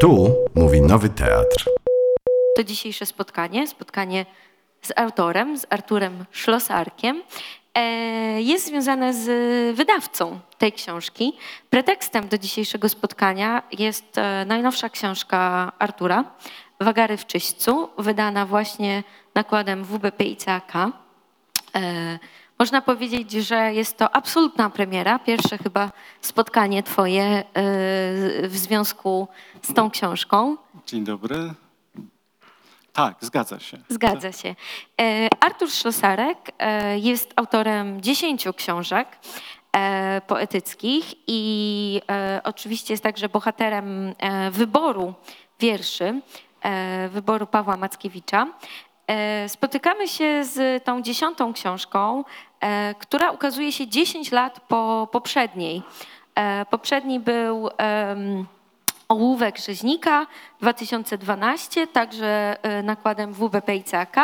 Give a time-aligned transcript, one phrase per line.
[0.00, 1.64] Tu mówi Nowy Teatr.
[2.56, 4.26] To dzisiejsze spotkanie, spotkanie
[4.82, 7.22] z autorem, z Arturem Szlosarkiem,
[7.74, 7.82] e,
[8.42, 9.26] jest związane z
[9.76, 11.32] wydawcą tej książki.
[11.70, 16.24] Pretekstem do dzisiejszego spotkania jest e, najnowsza książka Artura,
[16.80, 19.02] Wagary w Czyśćcu, wydana właśnie
[19.34, 20.72] nakładem WBP ICAK.
[22.58, 27.44] Można powiedzieć, że jest to absolutna premiera, pierwsze chyba spotkanie twoje e,
[28.48, 29.28] w związku
[29.62, 30.56] z tą książką.
[30.86, 31.54] Dzień dobry.
[32.96, 33.78] Tak, zgadza się.
[33.88, 34.54] Zgadza się.
[35.00, 39.08] E, Artur Szlosarek e, jest autorem dziesięciu książek
[39.72, 42.00] e, poetyckich i
[42.44, 44.14] oczywiście jest także bohaterem
[44.50, 45.14] wyboru
[45.60, 46.20] wierszy,
[47.10, 48.46] wyboru Pawła Mackiewicza.
[49.06, 52.24] E, Spotykamy się z tą dziesiątą książką,
[52.60, 55.82] e, która ukazuje się 10 lat po poprzedniej.
[56.34, 57.68] E, Poprzedni był
[59.08, 60.26] Ołówek Rzeźnika
[60.60, 64.16] 2012, także nakładem WBP ICAK,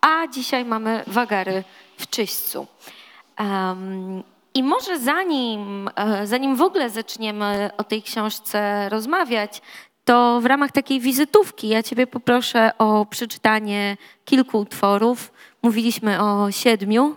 [0.00, 1.64] a dzisiaj mamy Wagary
[1.98, 2.66] w Czyśćcu.
[4.54, 5.90] I może zanim,
[6.24, 9.62] zanim w ogóle zaczniemy o tej książce rozmawiać,
[10.04, 15.32] to w ramach takiej wizytówki ja Ciebie poproszę o przeczytanie kilku utworów.
[15.62, 17.16] Mówiliśmy o siedmiu.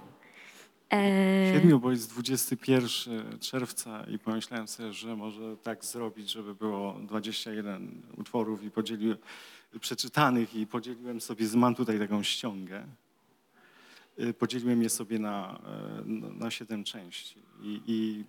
[0.94, 6.94] E, Siedmiu, bo jest 21 czerwca i pomyślałem sobie, że może tak zrobić, żeby było
[6.94, 9.18] 21 utworów i podzieliłem,
[9.80, 12.88] przeczytanych i podzieliłem sobie, mam tutaj taką ściągę,
[14.40, 16.04] podzieliłem je sobie na, e,
[16.40, 17.40] na siedem części.
[17.62, 18.24] I, I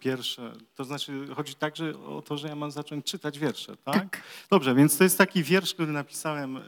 [0.00, 3.94] pierwsze, to znaczy chodzi także o to, że ja mam zacząć czytać wiersze, tak?
[3.94, 4.22] Tak.
[4.50, 6.60] Dobrze, więc to jest taki wiersz, który napisałem e,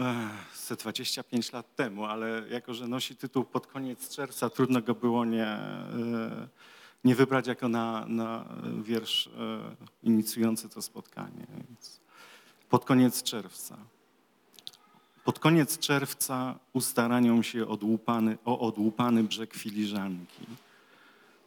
[0.00, 4.94] e, ze 25 lat temu, ale jako, że nosi tytuł pod koniec czerwca, trudno go
[4.94, 6.48] było nie, e,
[7.04, 8.44] nie wybrać jako na, na
[8.82, 9.30] wiersz e,
[10.02, 11.46] inicjujący to spotkanie.
[11.56, 12.00] Więc
[12.68, 13.78] pod koniec czerwca.
[15.24, 20.46] Pod koniec czerwca ustaraniom się odłupany, o odłupany brzeg filiżanki.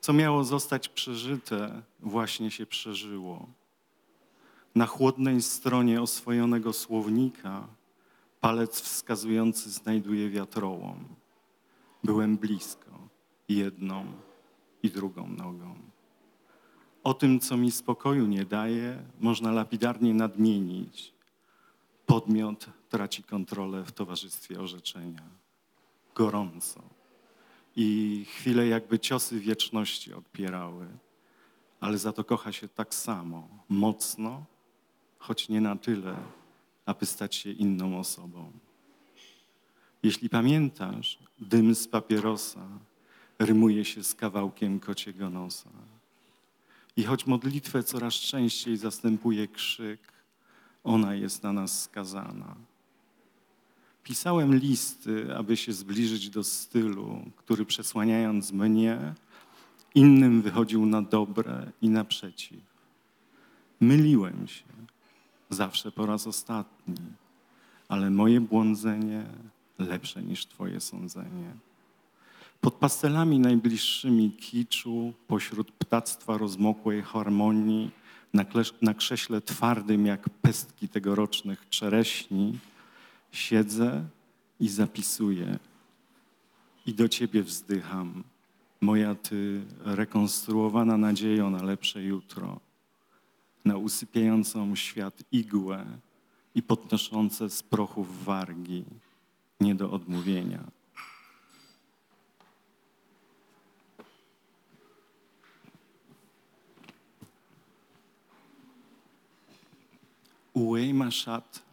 [0.02, 3.48] Co miało zostać przeżyte, właśnie się przeżyło.
[4.76, 7.68] Na chłodnej stronie oswojonego słownika
[8.42, 11.06] palec wskazujący znajduje wiatrołom.
[12.04, 12.92] Byłem blisko,
[13.50, 14.06] jedną
[14.84, 15.76] i drugą nogą.
[17.04, 21.14] O tym, co mi spokoju nie daje, można lapidarnie nadmienić.
[22.06, 25.22] Podmiot traci kontrolę w towarzystwie orzeczenia.
[26.16, 26.82] Gorąco.
[27.76, 30.88] I chwile jakby ciosy wieczności odpierały,
[31.80, 34.46] ale za to kocha się tak samo, mocno,
[35.20, 36.16] choć nie na tyle,
[36.86, 38.52] aby stać się inną osobą.
[40.04, 42.68] Jeśli pamiętasz, dym z papierosa
[43.40, 45.70] rymuje się z kawałkiem kociego nosa.
[46.98, 50.02] I choć modlitwę coraz częściej zastępuje krzyk,
[50.84, 52.71] ona jest na nas skazana.
[54.04, 59.14] Pisałem listy, aby się zbliżyć do stylu, który przesłaniając mnie,
[59.96, 62.60] innym wychodził na dobre i naprzeciw.
[63.82, 64.64] Myliłem się,
[65.50, 66.96] zawsze po raz ostatni,
[67.90, 69.26] ale moje błądzenie
[69.80, 71.54] lepsze niż Twoje sądzenie.
[72.62, 77.92] Pod pastelami najbliższymi kiczu, pośród ptactwa rozmokłej harmonii,
[78.82, 82.60] na, krześle twardym jak pestki tegorocznych czereśni,
[83.32, 84.06] siedzę
[84.60, 85.60] i zapisuję.
[86.86, 88.24] I do Ciebie wzdycham,
[88.82, 92.60] moja Ty rekonstruowana nadzieją na lepsze jutro,
[93.66, 95.86] na usypiającą świat igłę
[96.56, 98.86] i podnoszące z prochów wargi,
[99.60, 100.64] nie do odmówienia.
[110.54, 111.71] Uejma szat.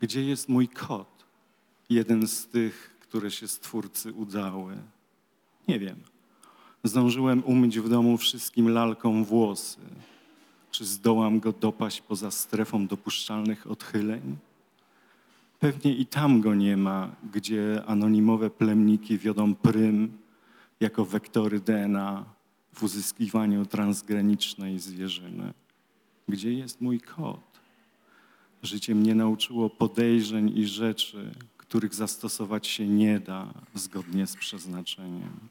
[0.00, 1.24] Gdzie jest mój kot?
[1.90, 4.76] Jeden z tych, które się stwórcy udały.
[5.68, 5.96] Nie wiem.
[6.84, 9.80] Zdążyłem umyć w domu wszystkim lalką włosy.
[10.70, 14.36] Czy zdołam go dopaść poza strefą dopuszczalnych odchyleń?
[15.60, 20.18] Pewnie i tam go nie ma, gdzie anonimowe plemniki wiodą prym
[20.80, 22.24] jako wektory DNA
[22.74, 25.52] w uzyskiwaniu transgranicznej zwierzyny.
[26.28, 27.47] Gdzie jest mój kot?
[28.62, 35.48] Życie mnie nauczyło podejrzeń i rzeczy, których zastosować się nie da zgodnie z przeznaczeniem.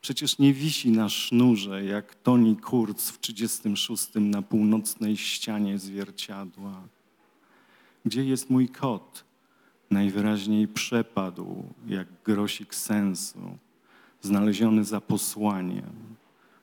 [0.00, 6.82] Przecież nie wisi na sznurze, jak Toni Kurz w 36 na północnej ścianie zwierciadła.
[8.04, 9.24] Gdzie jest mój kot?
[9.90, 13.58] Najwyraźniej przepadł, jak grosik sensu,
[14.20, 16.16] znaleziony za posłaniem.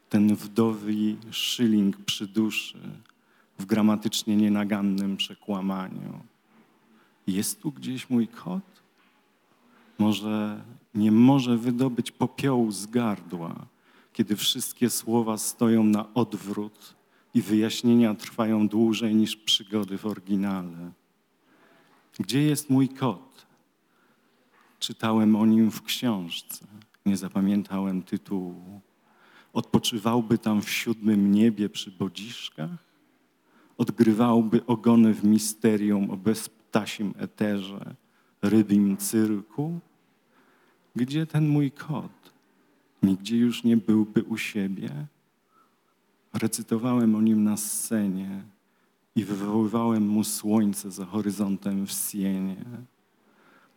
[0.09, 2.79] ten wdowy szyling przy duszy
[3.59, 6.19] w gramatycznie nienagannym przekłamaniu.
[7.27, 8.81] Jest tu gdzieś mój kot?
[9.97, 10.63] Może
[10.95, 13.55] nie może wydobyć popiołu z gardła,
[14.13, 16.95] kiedy wszystkie słowa stoją na odwrót
[17.33, 20.91] i wyjaśnienia trwają dłużej niż przygody w oryginale.
[22.19, 23.45] Gdzie jest mój kot?
[24.79, 26.65] Czytałem o nim w książce,
[27.05, 28.81] nie zapamiętałem tytułu.
[29.53, 32.88] Odpoczywałby tam w siódmym niebie przy bodziszkach?
[33.79, 37.95] Odgrywałby ogony w misterium o bezptasim eterze,
[38.41, 39.79] rybim cyrku?
[40.95, 42.33] Gdzie ten mój kot?
[43.03, 44.89] Nigdzie już nie byłby u siebie?
[46.33, 48.43] Recytowałem o nim na scenie
[49.15, 52.65] i wywoływałem mu słońce za horyzontem w sienie.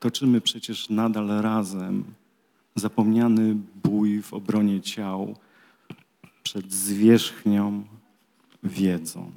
[0.00, 2.04] Toczymy przecież nadal razem
[2.74, 5.36] zapomniany bój w obronie ciał
[6.42, 7.84] przed zwierzchnią
[8.62, 9.32] wiedzą.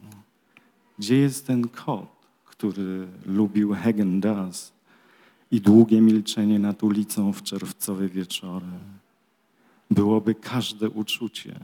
[1.00, 4.74] Gdzie jest ten kot, który lubił Hagen Dazs
[5.52, 8.66] i długie milczenie nad ulicą w czerwcowe wieczory?
[9.92, 11.60] Byłoby każde uczucie,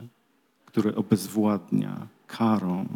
[0.66, 2.86] które obezwładnia karą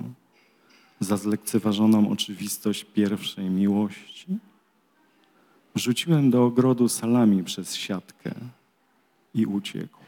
[1.01, 4.39] za zlekceważoną oczywistość pierwszej miłości?
[5.75, 8.35] Rzuciłem do ogrodu salami przez siatkę
[9.35, 10.06] i uciekł.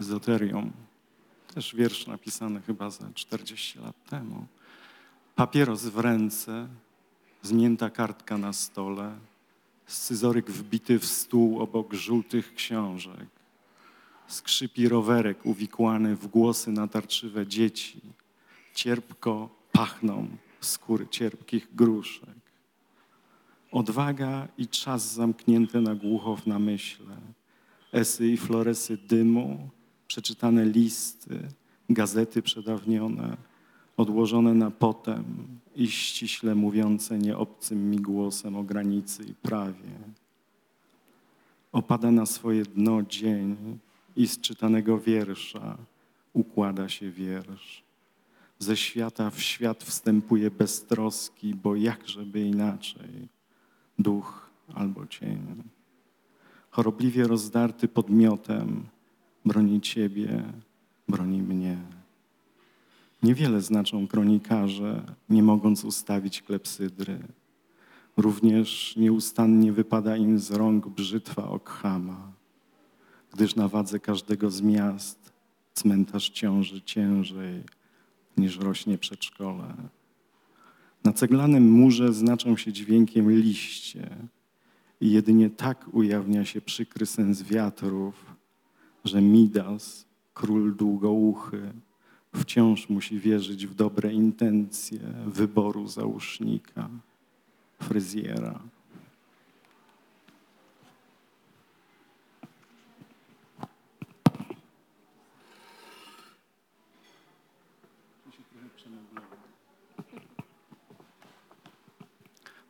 [0.00, 0.72] Ezoterium.
[1.54, 4.46] Też wiersz napisany chyba za 40 lat temu.
[5.34, 6.68] Papieros w ręce,
[7.42, 9.16] zmięta kartka na stole,
[9.86, 13.28] scyzoryk wbity w stół obok żółtych książek.
[14.26, 18.00] Skrzypi rowerek uwikłany w głosy natarczywe dzieci.
[18.74, 20.28] Cierpko pachną
[20.60, 22.34] skóry cierpkich gruszek.
[23.72, 27.16] Odwaga i czas zamknięte na głucho w namyśle.
[27.92, 29.70] Esy i floresy dymu,
[30.14, 31.48] przeczytane listy,
[31.90, 33.36] gazety przedawnione,
[33.96, 35.24] odłożone na potem
[35.76, 39.90] i ściśle mówiące nieobcym mi głosem o granicy i prawie.
[41.72, 43.78] Opada na swoje dno dzień
[44.16, 45.78] i z czytanego wiersza
[46.32, 47.82] układa się wiersz.
[48.58, 53.28] Ze świata w świat wstępuje bez troski, bo jakżeby inaczej,
[53.98, 55.62] duch albo cień.
[56.70, 58.93] Chorobliwie rozdarty podmiotem,
[59.44, 60.42] broni Ciebie,
[61.08, 61.76] broni mnie.
[63.22, 67.18] Niewiele znaczą kronikarze, nie mogąc ustawić klepsydry.
[68.16, 72.32] Również nieustannie wypada im z rąk brzytwa Okhama,
[73.32, 75.32] gdyż na wadze każdego z miast
[75.74, 77.62] cmentarz ciąży ciężej
[78.36, 79.74] niż rośnie przedszkole.
[81.04, 84.10] Na ceglanym murze znaczą się dźwiękiem liście
[85.00, 88.33] i jedynie tak ujawnia się przykry sens wiatrów,
[89.04, 91.72] że Midas, król długouchy,
[92.34, 96.88] wciąż musi wierzyć w dobre intencje wyboru załóżnika,
[97.82, 98.60] fryzjera.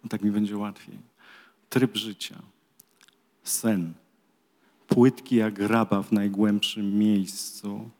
[0.02, 0.98] No tak mi będzie łatwiej.
[1.68, 2.42] Tryb życia,
[3.42, 3.94] sen,
[4.94, 7.90] płytki jak raba w najgłębszym miejscu,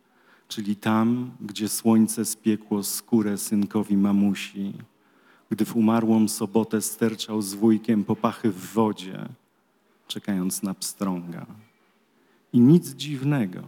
[0.48, 4.72] czyli tam, gdzie słońce spiekło skórę synkowi mamusi,
[5.50, 9.28] gdy w umarłą sobotę sterczał z wujkiem popachy w wodzie,
[10.06, 11.46] czekając na pstrąga.
[12.52, 13.62] I nic dziwnego,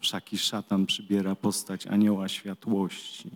[0.00, 3.30] wszaki szatan przybiera postać anioła światłości.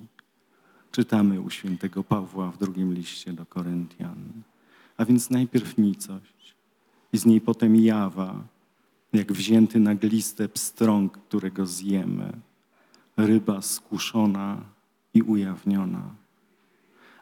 [0.93, 4.43] Czytamy u świętego Pawła w drugim liście do Koryntian.
[4.97, 6.55] A więc najpierw nicość
[7.13, 8.56] i z niej potem jawa,
[9.17, 12.33] jak wzięty na glistę pstrąg, którego zjemy.
[13.17, 14.61] Ryba skuszona
[15.15, 16.03] i ujawniona.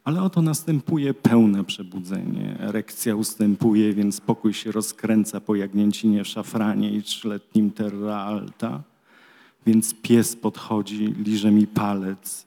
[0.04, 2.56] Ale oto następuje pełne przebudzenie.
[2.60, 8.82] Erekcja ustępuje, więc pokój się rozkręca po jagnięcinie w szafranie i trzyletnim terra alta.
[9.66, 12.46] Więc pies podchodzi, liże mi palec,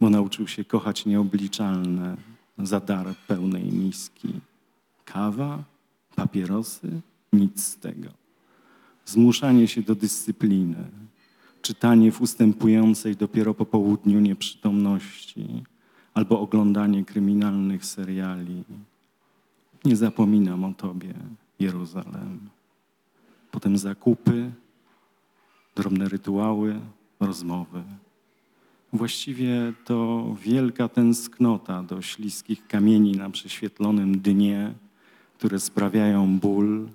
[0.00, 2.16] bo nauczył się kochać nieobliczalne
[2.58, 4.32] za dar pełnej miski.
[5.04, 5.64] Kawa,
[6.16, 7.00] papierosy,
[7.32, 8.19] nic z tego.
[9.04, 10.84] Zmuszanie się do dyscypliny,
[11.62, 15.62] czytanie w ustępującej dopiero po południu nieprzytomności
[16.14, 18.64] albo oglądanie kryminalnych seriali.
[19.84, 21.14] Nie zapominam o Tobie,
[21.60, 22.48] Jeruzalem.
[23.50, 24.50] Potem zakupy,
[25.76, 26.80] drobne rytuały,
[27.20, 27.82] rozmowy.
[28.92, 34.74] Właściwie to wielka tęsknota do śliskich kamieni na prześwietlonym dnie,
[35.38, 36.88] które sprawiają ból,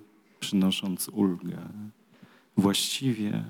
[0.46, 1.58] przynosząc ulgę.
[2.56, 3.44] Właściwie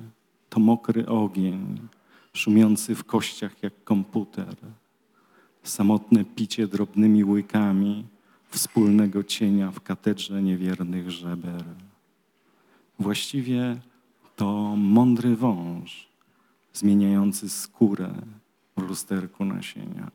[0.49, 1.89] to mokry ogień,
[2.33, 4.57] szumiący w kościach jak komputer,
[5.63, 8.05] samotne picie drobnymi łykami
[8.49, 11.65] wspólnego cienia w katedrze niewiernych żeber.
[12.99, 13.81] Właściwie
[14.37, 16.09] to mądry wąż,
[16.73, 18.15] zmieniający skórę
[18.77, 20.11] w lusterku nasienia.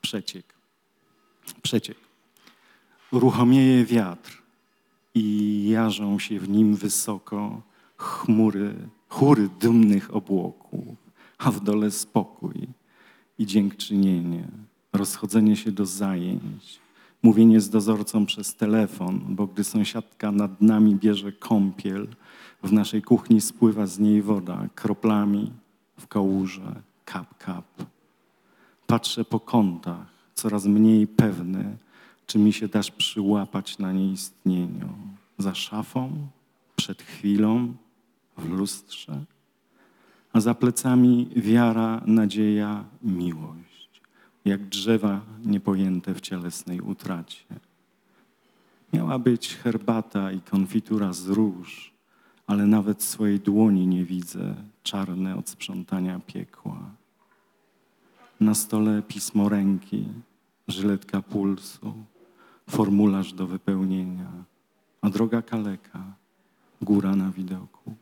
[0.00, 0.54] Przeciek.
[1.62, 2.09] Przeciek.
[3.12, 4.42] Uruchomieje wiatr
[5.14, 7.62] i jarzą się w nim wysoko
[7.96, 8.74] chmury,
[9.08, 10.96] chóry dumnych obłoków,
[11.38, 12.68] a w dole spokój
[13.38, 14.48] i dziękczynienie,
[14.92, 16.80] rozchodzenie się do zajęć,
[17.22, 22.08] mówienie z dozorcą przez telefon, bo gdy sąsiadka nad nami bierze kąpiel,
[22.62, 25.52] w naszej kuchni spływa z niej woda kroplami
[25.98, 27.64] w kałuże, kap, kap.
[28.86, 31.76] Patrzę po kątach, coraz mniej pewny,
[32.30, 34.88] czy mi się dasz przyłapać na nieistnieniu.
[35.38, 36.28] Za szafą,
[36.76, 37.74] przed chwilą,
[38.36, 39.24] w lustrze,
[40.32, 44.00] a za plecami wiara, nadzieja, miłość,
[44.44, 47.44] jak drzewa niepojęte w cielesnej utracie.
[48.92, 51.92] Miała być herbata i konfitura z róż,
[52.46, 56.90] ale nawet swojej dłoni nie widzę, czarne od sprzątania piekła.
[58.40, 60.08] Na stole pismo ręki,
[60.68, 61.94] żyletka pulsu,
[62.70, 64.30] formularz do wypełnienia,
[65.00, 66.02] a droga kaleka,
[66.82, 67.94] góra na widoku.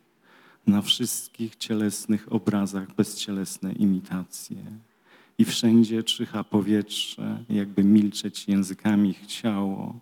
[0.67, 4.63] Na wszystkich cielesnych obrazach bezcielesne imitacje.
[5.37, 9.99] I wszędzie czyha powietrze, jakby milczeć językami chciało,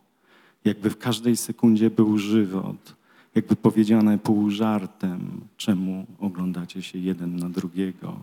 [0.66, 2.96] jakby w każdej sekundzie był żywot,
[3.36, 8.20] jakby powiedziane pół żartem, czemu oglądacie się jeden na drugiego,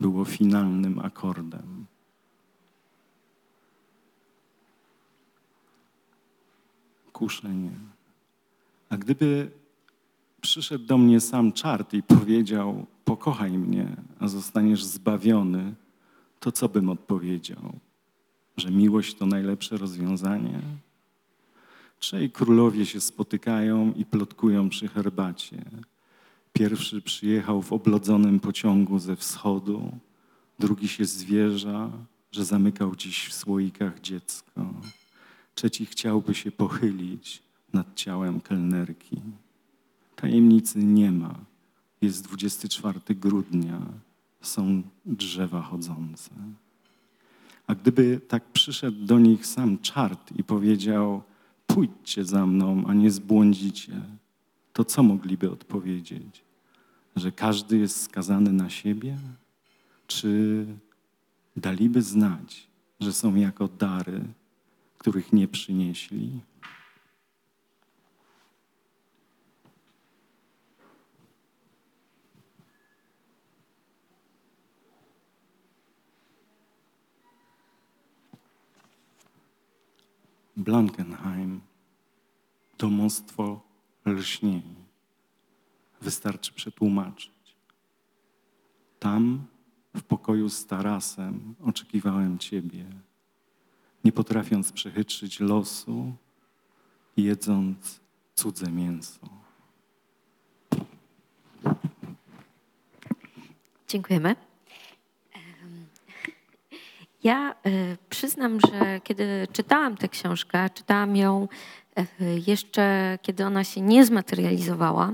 [0.00, 1.86] było finalnym akordem.
[7.16, 7.70] Kuszenie.
[8.88, 9.50] A gdyby
[10.40, 15.74] przyszedł do mnie sam czart i powiedział: Pokochaj mnie, a zostaniesz zbawiony,
[16.40, 17.78] to co bym odpowiedział?
[18.56, 20.60] Że miłość to najlepsze rozwiązanie?
[21.98, 25.64] Trzej królowie się spotykają i plotkują przy herbacie.
[26.52, 29.92] Pierwszy przyjechał w oblodzonym pociągu ze wschodu,
[30.58, 31.90] drugi się zwierza,
[32.32, 34.66] że zamykał dziś w słoikach dziecko.
[35.56, 39.20] Trzeci chciałby się pochylić nad ciałem kelnerki.
[40.16, 41.34] Tajemnicy nie ma.
[42.02, 43.80] Jest 24 grudnia,
[44.40, 46.30] są drzewa chodzące.
[47.66, 51.22] A gdyby tak przyszedł do nich sam czart i powiedział:
[51.66, 53.92] Pójdźcie za mną, a nie zbłądzicie,
[54.72, 56.44] to co mogliby odpowiedzieć?
[57.16, 59.18] Że każdy jest skazany na siebie?
[60.06, 60.66] Czy
[61.56, 62.66] daliby znać,
[63.00, 64.24] że są jako dary,
[65.06, 66.40] których nie przynieśli?
[80.56, 81.60] Blankenheim,
[82.78, 83.60] domostwo
[84.06, 84.62] lśnień.
[86.00, 87.56] Wystarczy przetłumaczyć.
[88.98, 89.46] Tam,
[89.96, 93.05] w pokoju z tarasem, oczekiwałem Ciebie,
[94.06, 96.12] nie potrafiąc przechytrzyć losu,
[97.16, 98.00] jedząc
[98.34, 99.20] cudze mięso.
[103.88, 104.28] Dziękujemy.
[105.32, 105.86] Em,
[107.24, 107.56] Ja e,
[108.10, 111.48] przyznam, że kiedy czytałam tę książkę, czytałam ją
[111.96, 112.06] e,
[112.46, 115.12] jeszcze, kiedy ona się nie zmaterializowała,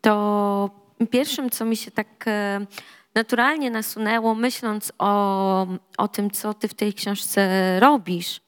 [0.00, 0.70] to
[1.10, 2.66] pierwszym, co mi się tak e,
[3.16, 5.66] naturalnie nasunęło, myśląc o,
[5.98, 8.40] o tym, co ty w tej książce robisz,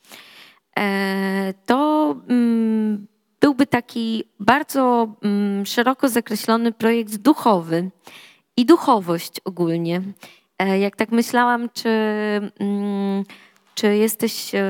[0.78, 3.06] e, to mm,
[3.40, 7.90] byłby taki bardzo mm, szeroko zakreślony projekt duchowy
[8.56, 10.02] i duchowość ogólnie.
[10.58, 11.88] E, Jak tak myślałam, czy,
[12.58, 13.24] mm,
[13.74, 14.62] czy jesteś e,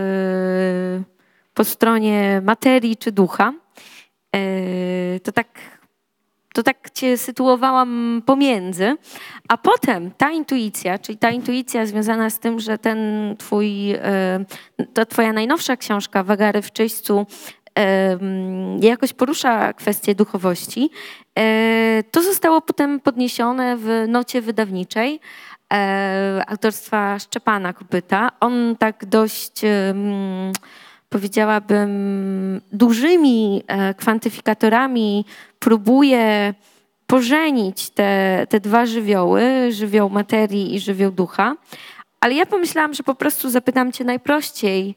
[1.54, 3.52] po stronie materii czy ducha,
[5.22, 5.77] to tak,
[6.58, 8.96] to tak cię sytuowałam pomiędzy.
[9.48, 12.98] A potem ta intuicja, czyli ta intuicja związana z tym, że ten
[13.38, 14.44] twój, e,
[14.94, 17.26] to twoja najnowsza książka, Wagary w czyśćcu,
[17.74, 20.90] em, jakoś porusza kwestię duchowości,
[21.38, 25.20] e, to zostało potem podniesione w nocie wydawniczej
[25.72, 28.30] e, autorstwa Szczepana Kopyta.
[28.40, 30.52] On tak dość em,
[31.08, 35.24] powiedziałabym, dużymi e, kwantyfikatorami
[35.58, 36.54] próbuje
[37.06, 41.56] pożenić te, te dwa żywioły, żywioł materii i żywioł ducha.
[42.20, 44.94] Ale ja pomyślałam, że po prostu zapytam cię najprościej,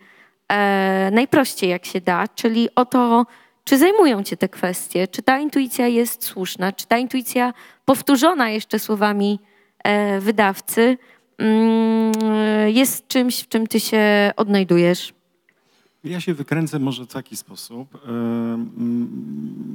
[0.50, 3.26] e, najprościej jak się da, czyli o to,
[3.64, 7.54] czy zajmują cię te kwestie, czy ta intuicja jest słuszna, czy ta intuicja
[7.86, 9.40] powtórzona jeszcze słowami
[9.84, 10.98] e, wydawcy
[11.38, 12.12] mm,
[12.68, 15.14] jest czymś, w czym ty się odnajdujesz.
[16.04, 18.66] Ja się wykręcę może w taki sposób, e,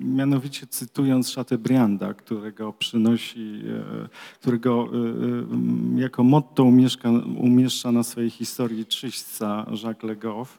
[0.00, 4.08] mianowicie cytując Chateaubrianda, którego przynosi, e,
[4.40, 4.88] którego
[5.96, 10.58] e, jako motto umieszka, umieszcza na swojej historii czyśćca Jacques Le Goff.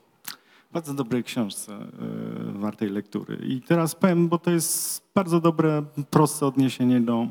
[0.73, 1.77] Bardzo dobrej książce,
[2.53, 3.37] wartej lektury.
[3.47, 7.27] I teraz powiem, bo to jest bardzo dobre, proste odniesienie do,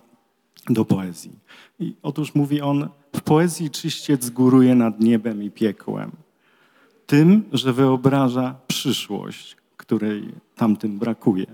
[0.70, 1.38] do poezji.
[1.80, 6.25] I otóż mówi on, w poezji czyściec góruje nad niebem i piekłem
[7.06, 11.46] tym, że wyobraża przyszłość, której tamtym brakuje.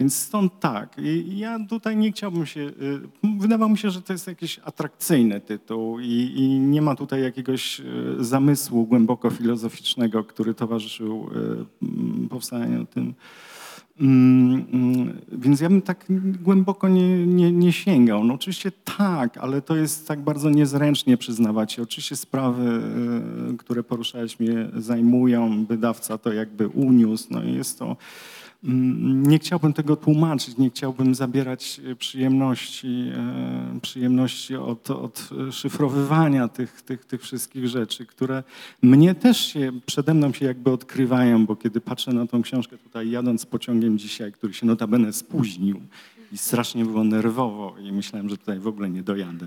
[0.00, 0.96] Więc stąd tak.
[1.26, 2.60] Ja tutaj nie chciałbym się.
[2.60, 3.00] y,
[3.38, 7.80] Wydawało mi się, że to jest jakiś atrakcyjny tytuł i, i nie ma tutaj jakiegoś
[7.80, 7.84] y,
[8.18, 11.30] zamysłu głęboko filozoficznego, który towarzyszył
[12.24, 13.14] y, powstaniu tym.
[14.00, 16.06] Mm, mm, Więc ja bym tak
[16.42, 18.24] głęboko nie, nie, nie sięgał.
[18.24, 21.82] No oczywiście tak, ale to jest tak bardzo niezręcznie przyznawać się.
[21.82, 22.80] Oczywiście sprawy,
[23.52, 27.26] y, które poruszałeś mnie zajmują, wydawca to jakby uniósł.
[27.30, 27.96] No i jest to,
[28.66, 33.12] nie chciałbym tego tłumaczyć, nie chciałbym zabierać y, przyjemności,
[33.76, 38.42] y, przyjemności od, od szyfrowywania tych, tych, tych wszystkich rzeczy, które
[38.82, 43.10] mnie też się, przede mną się jakby odkrywają, bo kiedy patrzę na tą książkę tutaj
[43.10, 45.80] jadąc pociągiem dzisiaj, który się notabene spóźnił
[46.32, 49.46] i strasznie było nerwowo i myślałem, że tutaj w ogóle nie dojadę.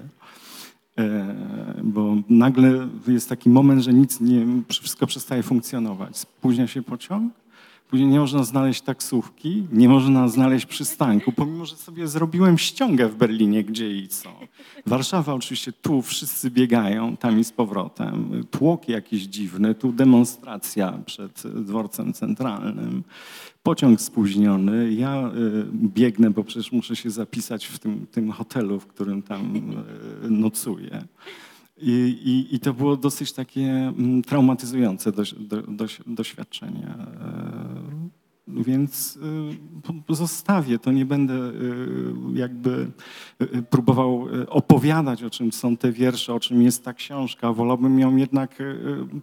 [0.98, 1.36] E,
[1.84, 6.18] Bo nagle jest taki moment, że nic nie, wszystko przestaje funkcjonować.
[6.18, 7.34] Spóźnia się pociąg,
[7.90, 13.16] później nie można znaleźć taksówki, nie można znaleźć przystanku, pomimo, że sobie zrobiłem ściągę w
[13.16, 14.30] Berlinie, gdzie i co.
[14.86, 18.44] Warszawa oczywiście, tu wszyscy biegają, tam i z powrotem.
[18.52, 23.04] Tłok jakiś dziwny, tu demonstracja przed dworcem centralnym.
[23.64, 28.88] Pociąg spóźniony, ja y, biegnę, bo przecież muszę się zapisać w tym, tym hotelu, w
[28.88, 29.56] którym tam
[30.26, 31.04] y, nocuję.
[31.82, 31.92] I,
[32.26, 36.88] i, I to było dosyć takie mm, traumatyzujące doś, do, doś, doświadczenie.
[36.88, 38.10] E,
[38.48, 39.20] Więc
[40.08, 42.92] po- zostawię to, nie będę y, jakby
[43.70, 47.54] próbował opowiadać, o czym są te wiersze, o czym jest ta książka.
[47.54, 48.56] Wolałbym ją jednak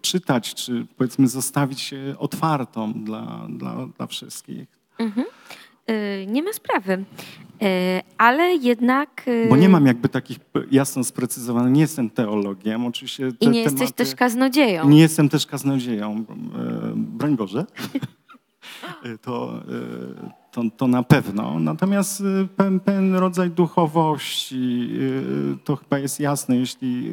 [0.03, 4.67] czytać, czy powiedzmy zostawić otwartą dla, dla, dla wszystkich.
[5.01, 5.25] Y,
[6.27, 7.05] Nie ma sprawy,
[7.63, 9.23] Y, ale jednak...
[9.29, 10.39] y, Bo nie mam jakby takich
[10.71, 13.95] jasno sprecyzowanych, nie jestem teologiem, oczywiście te I nie jesteś tematy...
[13.95, 14.89] też kaznodzieją.
[14.89, 17.65] Nie jestem też kaznodzieją, e, broń Boże.
[19.05, 21.61] E, To, e, to, to na pewno.
[21.61, 22.23] Natomiast
[22.85, 24.91] pewien, rodzaj duchowości,
[25.65, 27.11] to chyba jest jasne, jeśli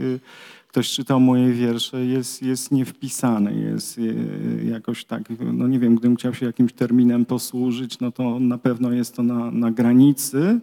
[0.73, 6.15] ktoś czytał moje wiersze, jest, jest niewpisany, jest e, jakoś tak, no nie wiem, gdybym
[6.15, 10.59] chciał się jakimś terminem posłużyć, no to na pewno jest to na, na granicy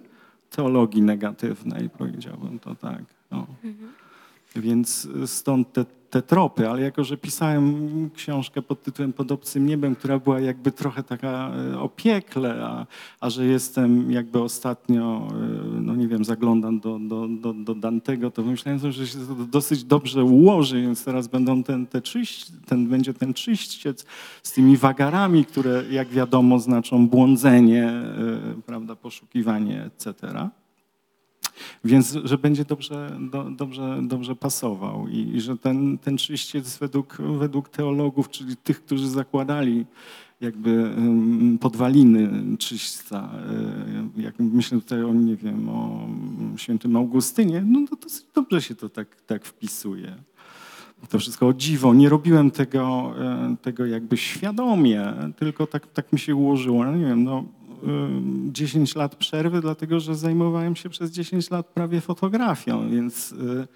[0.50, 3.02] teologii negatywnej, powiedziałbym to tak.
[3.30, 3.46] No.
[4.56, 9.94] Więc stąd te, te tropy, ale jako, że pisałem książkę pod tytułem Pod obcym niebem,
[9.94, 12.86] która była jakby trochę taka e, o piekle, a,
[13.20, 18.30] a że jestem jakby ostatnio, e, no nie wiem, zaglądam do, do, do, do Dantego,
[18.30, 22.88] to myślałem, że się to dosyć dobrze ułoży, więc teraz będą ten, te czyść, ten,
[22.88, 24.06] będzie ten czyściec
[24.42, 30.50] z tymi wagarami, które jak wiadomo znaczą błądzenie, e, prawda, poszukiwanie, etc.
[31.84, 37.16] Więc, że będzie dobrze, do, dobrze, dobrze pasował i, i że ten, ten czyściec według,
[37.38, 39.86] według teologów, czyli tych, którzy zakładali
[40.40, 43.30] jakby em, podwaliny czyśćca,
[44.16, 46.08] e, jak myślę tutaj o, nie wiem, o
[46.56, 50.16] świętym Augustynie, no to dosyć dobrze się to tak, tak wpisuje.
[51.08, 51.94] To wszystko o dziwo.
[51.94, 56.84] Nie robiłem tego, e, tego jakby świadomie, tylko tak, tak mi się ułożyło.
[56.84, 57.44] No nie wiem, no,
[58.52, 63.66] 10 lat przerwy, dlatego że zajmowałem się przez 10 lat prawie fotografią, więc, y,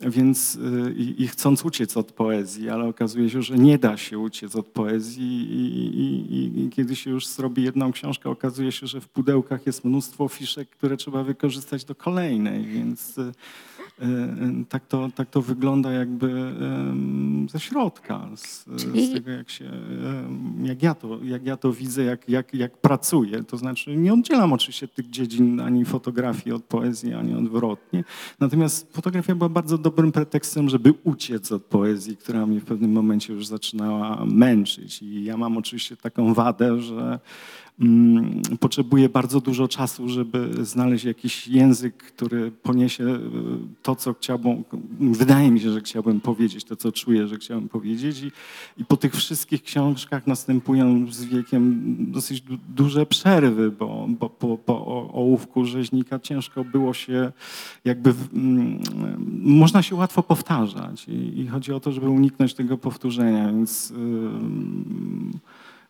[0.00, 4.18] więc y, i, i chcąc uciec od poezji, ale okazuje się, że nie da się
[4.18, 9.00] uciec od poezji i, i, i, kiedy się już zrobi jedną książkę, okazuje się, że
[9.00, 13.32] w pudełkach jest mnóstwo fiszek, które trzeba wykorzystać do kolejnej, więc y, y,
[14.68, 16.54] tak to, tak to wygląda jakby
[17.50, 19.70] ze środka, z, Czyli- z tego jak się,
[20.62, 23.44] jak ja to, jak ja to widzę, jak, jak, jak pracuję.
[23.44, 28.04] To znaczy nie oddzielam oczywiście tych dziedzin ani fotografii od poezji, ani odwrotnie.
[28.40, 33.32] Natomiast fotografia była bardzo dobrym pretekstem, żeby uciec od poezji, która mnie w pewnym momencie
[33.32, 35.02] już zaczynała męczyć.
[35.02, 37.18] I ja mam oczywiście taką wadę, że
[37.80, 43.18] mm, potrzebuję bardzo dużo czasu, żeby znaleźć jakiś język, który poniesie y,
[43.82, 44.64] to, co chciałbym,
[45.00, 48.22] wydaje mi się, że chciałbym powiedzieć, to, co czuję, że chciałbym powiedzieć.
[48.22, 48.30] I,
[48.80, 54.08] i po tych wszystkich książkach następują z wiekiem dosyć du- duże przerwy, bo,
[54.56, 54.58] po,
[55.12, 57.32] ołówku rzeźnika ciężko było się
[57.84, 58.80] jakby, w- mm,
[59.42, 63.92] można się łatwo powtarzać i, i chodzi o to, żeby uniknąć tego powtórzenia, więc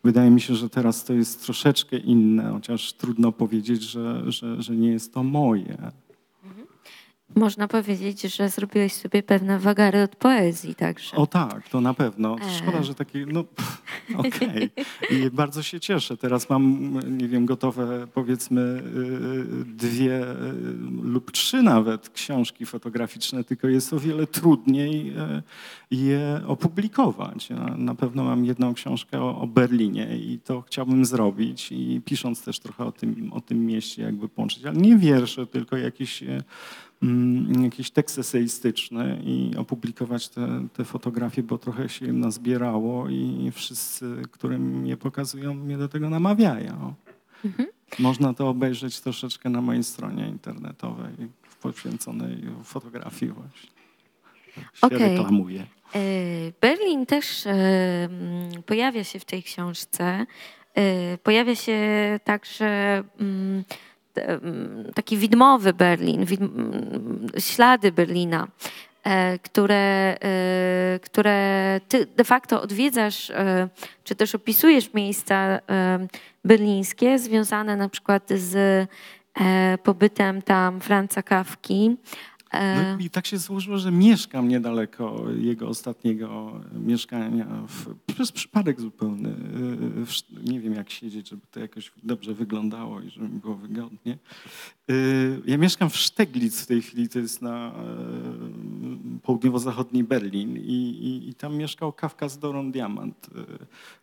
[0.03, 4.75] wydaje mi się, że teraz to jest troszeczkę inne, chociaż trudno powiedzieć, że, że, że
[4.75, 5.77] nie jest to moje.
[7.35, 11.15] Można powiedzieć, że zrobiłeś sobie pewne wagary od poezji także.
[11.15, 12.35] O tak, to na pewno.
[12.35, 12.49] E.
[12.49, 13.43] Szkoda, że taki, no
[14.17, 14.69] okej.
[15.15, 16.17] I bardzo się cieszę.
[16.17, 20.35] Teraz mam, nie wiem, gotowe powiedzmy y, dwie y,
[21.03, 25.41] lub trzy nawet książki fotograficzne, tylko jest o wiele trudniej y,
[25.91, 27.49] je opublikować.
[27.49, 32.59] Ja na pewno mam jedną książkę o, Berlinie i to chciałbym zrobić i pisząc też
[32.59, 36.23] trochę o tym, o tym mieście jakby połączyć, ale nie wiersze, tylko jakieś
[37.63, 44.21] jakiś tekst eseistyczny i opublikować te, te fotografie, bo trochę się im nazbierało i wszyscy,
[44.31, 46.93] którym je pokazują, mnie do tego namawiają.
[47.99, 51.13] Można to obejrzeć troszeczkę na mojej stronie internetowej
[51.61, 53.69] poświęconej fotografii właśnie.
[54.81, 55.67] Tak reklamuję.
[55.95, 55.99] E,
[56.61, 60.25] Berlin też e, mm, pojawia się w tej książce.
[60.75, 61.79] E, Pojawia się
[62.23, 63.63] także mm, mm,
[64.93, 68.47] taki widmowy Berlin, mm, ślady Berlina,
[69.03, 73.69] e, które, e, które ty de facto odwiedzasz, e,
[74.03, 75.59] czy też opisujesz miejsca
[76.45, 78.87] berlińskie związane na przykład z
[79.83, 81.97] pobytem tam Franza Kawki.
[82.51, 87.47] E, No i tak się złożyło, że mieszkam niedaleko jego ostatniego mieszkania.
[87.67, 89.29] W, przez przypadek zupełny.
[89.29, 94.17] Yy, w Nie wiem, jak siedzieć, żeby to jakoś dobrze wyglądało i żeby było wygodnie.
[94.87, 97.73] Yy, Ja mieszkam w Szteglic w tej chwili, to jest na
[99.23, 100.59] południowo-zachodni Berlin i,
[101.01, 103.29] i, i tam mieszkał Kawka z Dorą Diamant.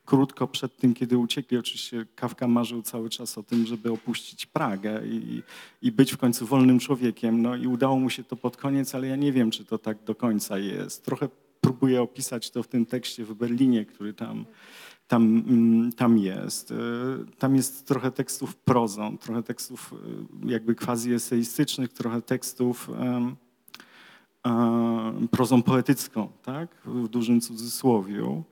[0.04, 5.06] Krótko przed tym, kiedy uciekli, oczywiście Kawka marzył cały czas o tym, żeby opuścić Pragę
[5.06, 5.42] i,
[5.82, 7.42] i być w końcu wolnym człowiekiem.
[7.42, 10.04] No i udało mu się to pod koniec, ale ja nie wiem, czy to tak
[10.04, 11.04] do końca jest.
[11.04, 11.28] Trochę
[11.60, 14.44] próbuję opisać to w tym tekście w Berlinie, który tam,
[15.08, 16.70] tam, mm, tam jest.
[16.70, 16.74] Y,
[17.38, 19.94] Tam jest trochę tekstów prozą, trochę tekstów
[20.44, 23.36] y, jakby quasi eseistycznych, trochę tekstów em,
[25.30, 26.68] prozą poetycką, tak?
[26.84, 28.44] w dużym cudzysłowiu.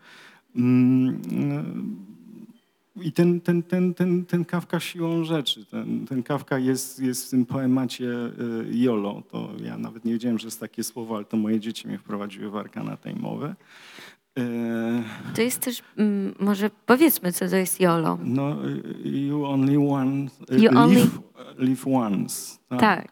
[3.03, 7.31] I ten, ten, ten, ten, ten Kawka siłą rzeczy, ten, ten Kawka jest, jest w
[7.31, 9.23] tym poemacie y, Jolo.
[9.31, 12.51] To ja nawet nie wiedziałem, że jest takie słowo, ale to moje dzieci mnie wprowadziły
[12.51, 13.55] w arkana tej mowy.
[14.39, 14.43] Y,
[15.35, 18.19] To jest też, mm, może powiedzmy, co to jest YOLO.
[18.25, 21.19] No, y, you only one, y, You only- live,
[21.59, 22.59] live once.
[22.69, 23.09] Tak.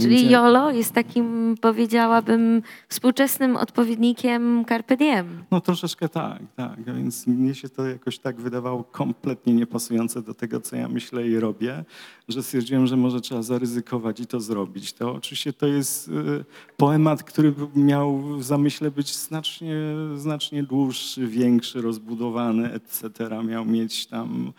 [0.00, 5.44] Czyli YOLO jest takim, powiedziałabym, współczesnym odpowiednikiem Carpe Diem.
[5.50, 6.94] No troszeczkę tak, tak.
[6.96, 11.38] Więc mnie się to jakoś tak wydawało kompletnie niepasujące do tego, co ja myślę i
[11.38, 11.84] robię,
[12.28, 14.92] że stwierdziłem, że może trzeba zaryzykować i to zrobić.
[14.92, 16.44] To oczywiście to jest y,
[16.76, 19.76] poemat, który miał w zamyśle być znacznie,
[20.16, 23.10] znacznie dłuższy, większy, rozbudowany, etc.
[23.44, 24.52] Miał mieć tam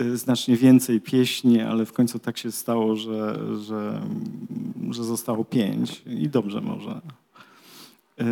[0.00, 4.00] y, znacznie więcej pieśni, ale w końcu tak się stało, że, że,
[4.90, 7.00] że zostało pięć i dobrze może.
[8.20, 8.24] Y,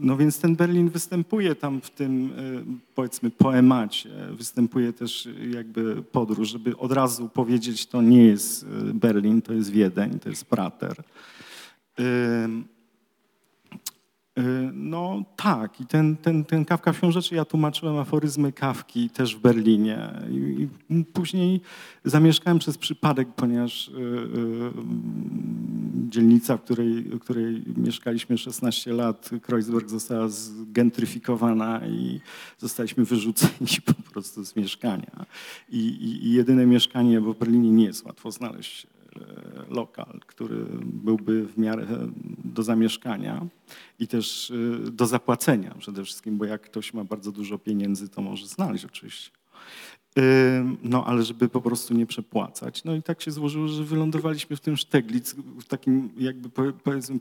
[0.00, 4.10] No więc ten Berlin występuje tam w tym, y, powiedzmy, poemacie.
[4.32, 9.70] Występuje też jakby podróż, żeby od razu powiedzieć, to nie jest y, Berlin, to jest
[9.70, 11.02] Wiedeń, to jest Prater.
[14.38, 19.36] Y, No tak, i ten, ten, ten Kawka w rzeczy ja tłumaczyłem aforyzmy Kawki też
[19.36, 20.10] w Berlinie.
[20.30, 21.60] I, i później
[22.04, 24.70] zamieszkałem przez przypadek, ponieważ y, y,
[26.08, 32.20] dzielnica, w której, w której mieszkaliśmy 16 lat, Kreuzberg została zgentryfikowana i
[32.58, 35.26] zostaliśmy wyrzuceni po prostu z mieszkania.
[35.68, 38.86] I, i, i jedyne mieszkanie, bo w Berlinie nie jest łatwo znaleźć
[39.68, 41.86] lokal, który byłby w miarę
[42.44, 43.46] do zamieszkania
[43.98, 44.50] i też
[44.86, 48.84] e, do zapłacenia przede wszystkim, bo jak ktoś ma bardzo dużo pieniędzy, to może znaleźć
[48.84, 49.30] oczywiście.
[50.18, 52.84] Ym, No, ale żeby po prostu nie przepłacać.
[52.84, 57.18] No i tak się złożyło, że wylądowaliśmy w tym Szteglic, w takim jakby po- powiedzmy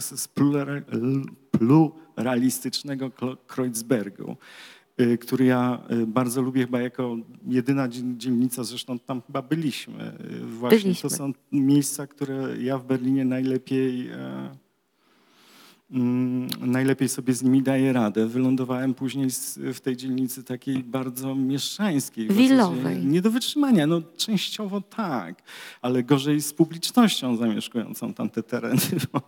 [0.00, 3.10] z plurali- pluralistycznego
[3.46, 4.36] Kreuzbergu,
[5.20, 7.16] który ja y, bardzo lubię chyba jako
[7.48, 10.12] jedyna dzie- dzielnica, zresztą tam chyba byliśmy.
[10.42, 11.10] Y, Właśnie Byliśmy.
[11.10, 14.50] to są miejsca, które ja w Berlinie najlepiej e,
[16.60, 18.26] najlepiej sobie z nimi daję radę.
[18.26, 22.28] Wylądowałem później z- w tej dzielnicy takiej bardzo mieszczańskiej.
[22.28, 23.04] Willowej.
[23.06, 23.86] Nie do wytrzymania.
[23.86, 25.42] No częściowo tak,
[25.82, 28.80] ale gorzej z publicznością zamieszkującą tamte tereny.
[29.12, 29.20] Bo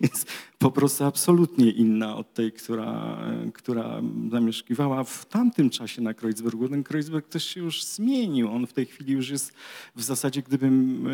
[0.00, 0.26] jest
[0.58, 3.18] po prostu absolutnie inna od tej, która,
[3.54, 6.68] która zamieszkiwała w tamtym czasie na Kreuzbergu.
[6.68, 8.52] Ten Kreuzberg też się już zmienił.
[8.52, 9.52] On w tej chwili już jest
[9.96, 11.06] w zasadzie, gdybym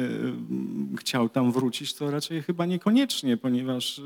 [0.95, 4.03] e, chciał tam wrócić, to raczej chyba niekoniecznie, ponieważ e,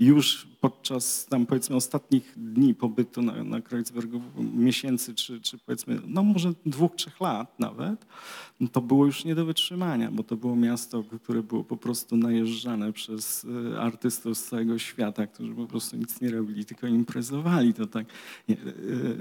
[0.00, 6.22] już podczas tam powiedzmy ostatnich dni pobytu na, na Kreuzbergu, miesięcy czy, czy powiedzmy, no
[6.22, 8.06] może dwóch, trzech lat nawet,
[8.72, 12.92] to było już nie do wytrzymania, bo to było miasto, które było po prostu najeżdżane
[12.92, 17.74] przez e, artystów z całego świata, którzy po prostu nic nie robili, tylko imprezowali.
[17.74, 18.06] To tak,
[18.48, 18.56] e,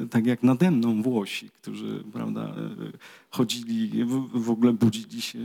[0.09, 2.55] tak jak nade mną Włosi, którzy prawda, e,
[3.29, 5.39] chodzili, w, ogóle budzili się,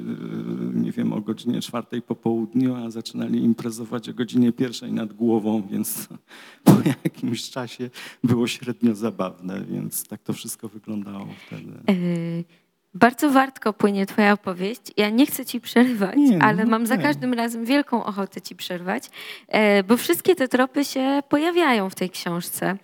[0.74, 5.62] nie wiem, o godzinie czwartej po południu, a zaczynali imprezować o godzinie pierwszej nad głową,
[5.70, 6.08] więc
[6.64, 6.72] po
[7.04, 7.90] jakimś czasie
[8.24, 11.72] było średnio zabawne, więc tak to wszystko wyglądało wtedy.
[11.88, 12.65] E,
[12.98, 14.80] Bardzo wartko płynie Twoja opowieść.
[14.96, 17.06] Ja nie chcę Ci przerywać, Nie, no, ale mam za okej.
[17.06, 19.10] każdym razem wielką ochotę Ci przerwać,
[19.48, 22.76] e, bo wszystkie te tropy się pojawiają w tej książce.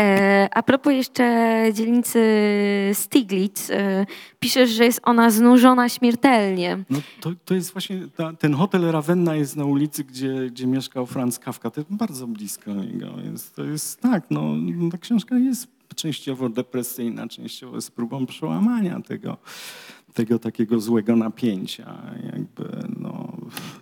[0.00, 1.24] E, A propos jeszcze
[1.72, 2.20] dzielnicy
[2.92, 4.06] Stiglitz, e,
[4.40, 6.78] piszesz, że jest ona znużona śmiertelnie.
[6.90, 11.06] No to, to jest właśnie, ta, ten hotel Ravenna jest na ulicy, gdzie, gdzie mieszkał
[11.06, 11.70] Franz Kafka.
[11.70, 14.54] To jest bardzo blisko niego, więc to jest tak, no
[14.92, 19.36] ta książka jest częściowo depresyjna, częściowo jest próbą przełamania tego,
[20.14, 22.02] tego takiego złego napięcia,
[22.32, 22.64] jakby
[23.00, 23.36] no...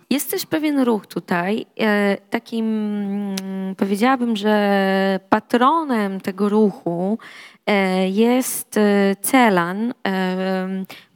[0.09, 1.65] Jest też pewien ruch tutaj.
[1.79, 7.17] e, Takim mm, powiedziałabym, że patronem tego ruchu
[7.65, 9.93] e, jest e, Celan,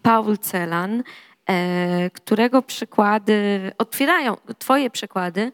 [0.02, 1.04] Paul Celan,
[2.14, 5.52] którego przykłady otwierają, twoje przykłady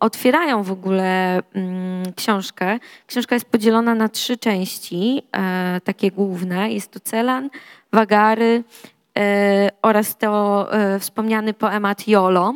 [0.00, 2.78] otwierają w ogóle mm, książkę.
[3.06, 6.72] Książka jest podzielona na trzy części, e, takie główne.
[6.72, 7.50] Jest to Celan,
[7.92, 8.64] Wagary,
[9.18, 12.54] e, oraz to e, wspomniany poemat Jolo.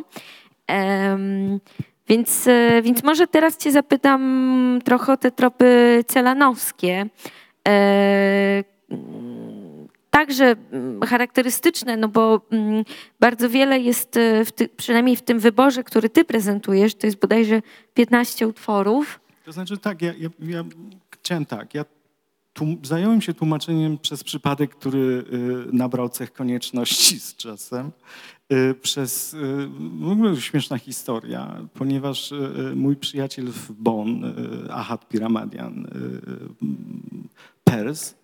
[2.09, 2.49] Więc,
[2.83, 7.07] więc może teraz cię zapytam trochę o te tropy celanowskie.
[10.16, 12.85] Także mm, charakterystyczne, no bo mm,
[13.20, 17.18] bardzo wiele jest, e, w ty, przynajmniej w tym wyborze, który ty prezentujesz, to jest
[17.18, 17.62] bodajże
[17.94, 19.20] 15 utworów.
[19.44, 20.64] To znaczy tak, ja, ja, ja
[21.11, 21.85] chciałem tak, ja
[22.52, 24.98] tłum, zająłem się tłumaczeniem przez przypadek, który
[25.68, 27.90] y, nabrał cech konieczności z czasem.
[28.52, 29.68] Y, przez y,
[30.00, 32.35] w ogóle śmieszna historia, ponieważ
[32.76, 34.24] mój przyjaciel w Bonn,
[34.70, 35.87] Ahad Piramadian,
[37.64, 38.14] Pers,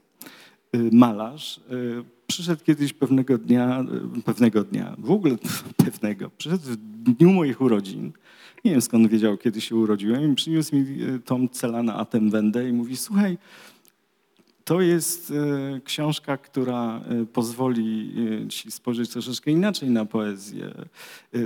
[0.93, 3.85] malarz, y, przyszedł kiedyś pewnego dnia,
[4.19, 5.37] y, pewnego dnia, w ogóle
[5.85, 8.13] pewnego, przyszedł w dniu moich urodzin,
[8.65, 12.73] nie wiem skąd wiedział, kiedy się urodziłem, i przyniósł mi y, tom Celana Atemwendę i
[12.73, 13.39] mówi, słuchaj,
[14.65, 15.33] to jest
[15.85, 17.01] książka, która
[17.33, 18.15] pozwoli
[18.49, 20.75] ci spojrzeć troszeczkę inaczej na poezję.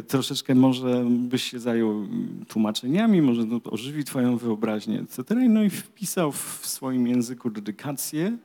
[0.08, 5.34] Troszeczkę może byś się zajął mm, tłumaczeniami, może to ożywi twoją wyobraźnię, etc.
[5.48, 8.38] No i wpisał w swoim języku dedykację,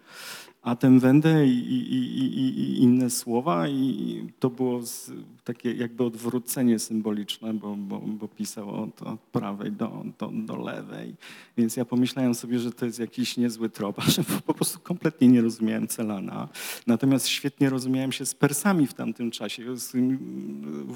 [0.62, 5.12] a ten wędę i, i, i, i- inne słowa i to było z,
[5.54, 11.16] takie jakby odwrócenie symboliczne, bo, bo, bo pisał od, od prawej do, do, do lewej.
[11.58, 15.42] Więc ja pomyślałem sobie, że to jest jakiś niezły trop, że po prostu kompletnie nie
[15.42, 16.50] rozumiałem Celana.
[16.88, 19.64] Natomiast świetnie rozumiałem się z Persami w tamtym czasie.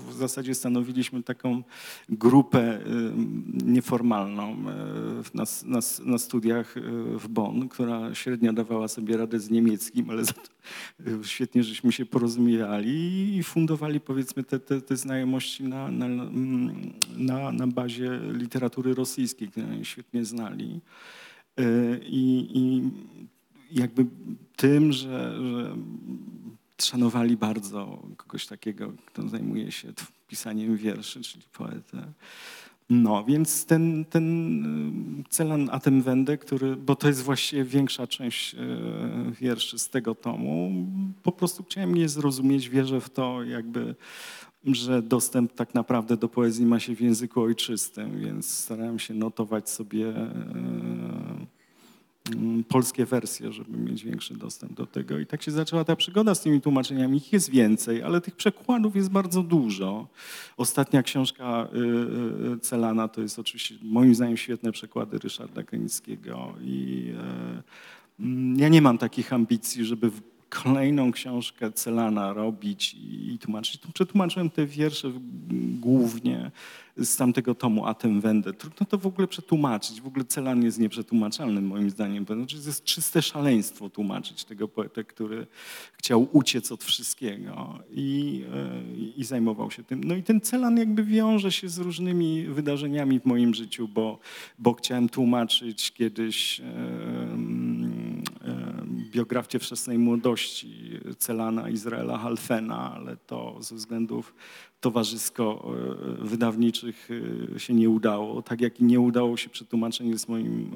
[0.07, 1.63] W zasadzie stanowiliśmy taką
[2.09, 2.81] grupę y,
[3.65, 4.55] nieformalną y,
[5.33, 6.81] na, na, na studiach y,
[7.19, 10.54] w Bonn, która średnio dawała sobie radę z niemieckim, ale za to
[11.23, 17.51] świetnie żeśmy się porozumiewali i fundowali powiedzmy te, te, te znajomości na, na, mm, na,
[17.51, 20.81] na bazie literatury rosyjskiej, którą świetnie znali.
[21.59, 22.81] Y, I, i
[23.71, 24.05] jakby
[24.55, 25.75] tym, że, że
[26.81, 29.93] szanowali bardzo kogoś takiego, kto zajmuje się
[30.27, 32.13] pisaniem wierszy, czyli poetę.
[32.89, 38.57] No, więc ten, ten y, Celan Atemwende, który, bo to jest właściwie większa część y,
[39.41, 40.71] wierszy z tego tomu,
[41.23, 43.95] po prostu chciałem je zrozumieć, wierzę w to jakby,
[44.63, 49.69] że dostęp tak naprawdę do poezji ma się w języku ojczystym, więc starałem się notować
[49.69, 51.54] sobie y,
[52.67, 55.19] polskie wersje, żeby mieć większy dostęp do tego.
[55.19, 57.17] I tak się zaczęła ta przygoda z tymi tłumaczeniami.
[57.17, 60.07] Ich jest więcej, ale tych przekładów jest bardzo dużo.
[60.57, 67.07] Ostatnia książka y, y, Celana to jest oczywiście moim zdaniem świetne przekłady Ryszarda Krynickiego i
[68.19, 70.11] y, mm, ja nie mam takich ambicji, żeby
[70.49, 73.81] kolejną książkę Celana robić i, tłumaczyć.
[73.93, 75.11] Przetłumaczyłem te wiersze
[75.79, 76.51] głównie
[76.97, 78.53] z tamtego tomu Atem Wende.
[78.53, 80.01] Trudno to w ogóle przetłumaczyć.
[80.01, 82.25] W ogóle Celan jest nieprzetłumaczalny moim zdaniem.
[82.25, 85.47] Znaczy, jest czyste szaleństwo tłumaczyć tego poetę, który
[85.97, 90.03] chciał uciec od wszystkiego i, e, i zajmował się tym.
[90.03, 94.19] No i ten Celan jakby wiąże się z różnymi wydarzeniami w moim życiu, bo,
[94.59, 97.54] bo chciałem tłumaczyć kiedyś mm,
[99.15, 104.33] e, biografię wczesnej młodości Celana Izraela Halfena, ale to ze względów
[104.81, 107.09] towarzysko-wydawniczych
[107.55, 108.41] e, się nie udało.
[108.41, 110.71] Tak jak i nie udało się przetłumaczenie z moim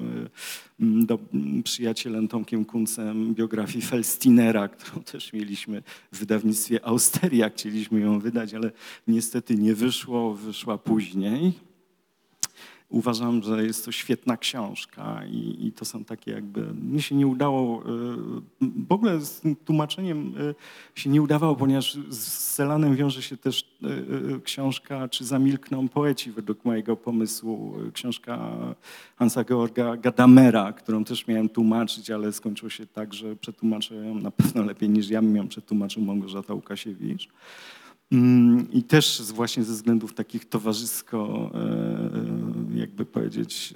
[0.80, 1.18] e, do,
[1.64, 7.50] przyjacielem Tomkiem Kuncem biografii Felstinera, którą też mieliśmy w wydawnictwie Austeria.
[7.50, 8.70] Chcieliśmy ją wydać, ale
[9.08, 11.69] niestety nie wyszło, wyszła później.
[12.90, 16.74] Uważam, że jest to świetna książka i, i to są takie jakby...
[16.74, 17.86] Mnie się nie udało, y,
[18.60, 20.54] w ogóle z tłumaczeniem y,
[20.94, 23.78] się nie udawało, ponieważ z Selanem wiąże się też
[24.36, 27.74] y, książka Czy zamilkną poeci według mojego pomysłu.
[27.92, 28.50] Książka
[29.16, 34.30] Hansa Georga Gadamera, którą też miałem tłumaczyć, ale skończyło się tak, że przetłumaczę ją na
[34.30, 37.28] pewno lepiej niż ja bym ją przetłumaczył Małgorzata Łukasiewicz.
[38.12, 42.39] Mm, I też właśnie ze względów takich towarzysko, e,
[42.80, 43.74] jakby powiedzieć,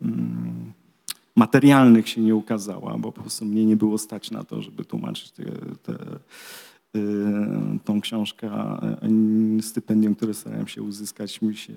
[0.00, 0.72] mm,
[1.36, 5.30] materialnych się nie ukazała, bo po prostu mnie nie było stać na to, żeby tłumaczyć
[5.30, 5.44] te,
[5.82, 5.98] te,
[7.84, 8.50] tą książkę.
[8.52, 11.72] e, Stypendium, które starałem się uzyskać, mi się,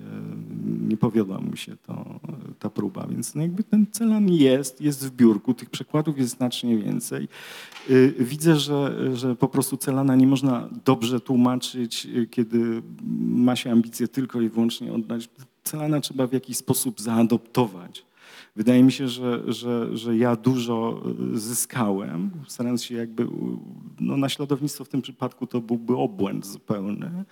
[0.88, 2.20] nie powiodła mi się to,
[2.58, 3.06] ta próba.
[3.06, 7.28] Więc no jakby ten celan jest, jest w biurku, tych przekładów jest znacznie więcej.
[7.90, 12.82] Y, Widzę, że, że po prostu Celana nie można dobrze tłumaczyć, y, kiedy
[13.28, 15.28] ma się ambicje tylko i wyłącznie oddać.
[15.64, 18.09] Celana trzeba w jakiś sposób zaadoptować.
[18.56, 21.02] Wydaje mi się, że, że, że ja dużo
[21.34, 23.26] y, zyskałem, starając się jakby,
[24.00, 27.24] no naśladownictwo w tym przypadku to byłby obłęd zupełny.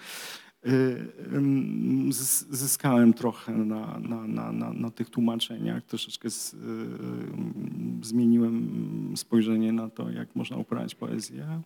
[2.08, 9.72] Zys- Zyskałem trochę na, na, na, na, na tych tłumaczeniach, troszeczkę z, ym, zmieniłem spojrzenie
[9.72, 11.62] na to, jak można uprawiać poezję,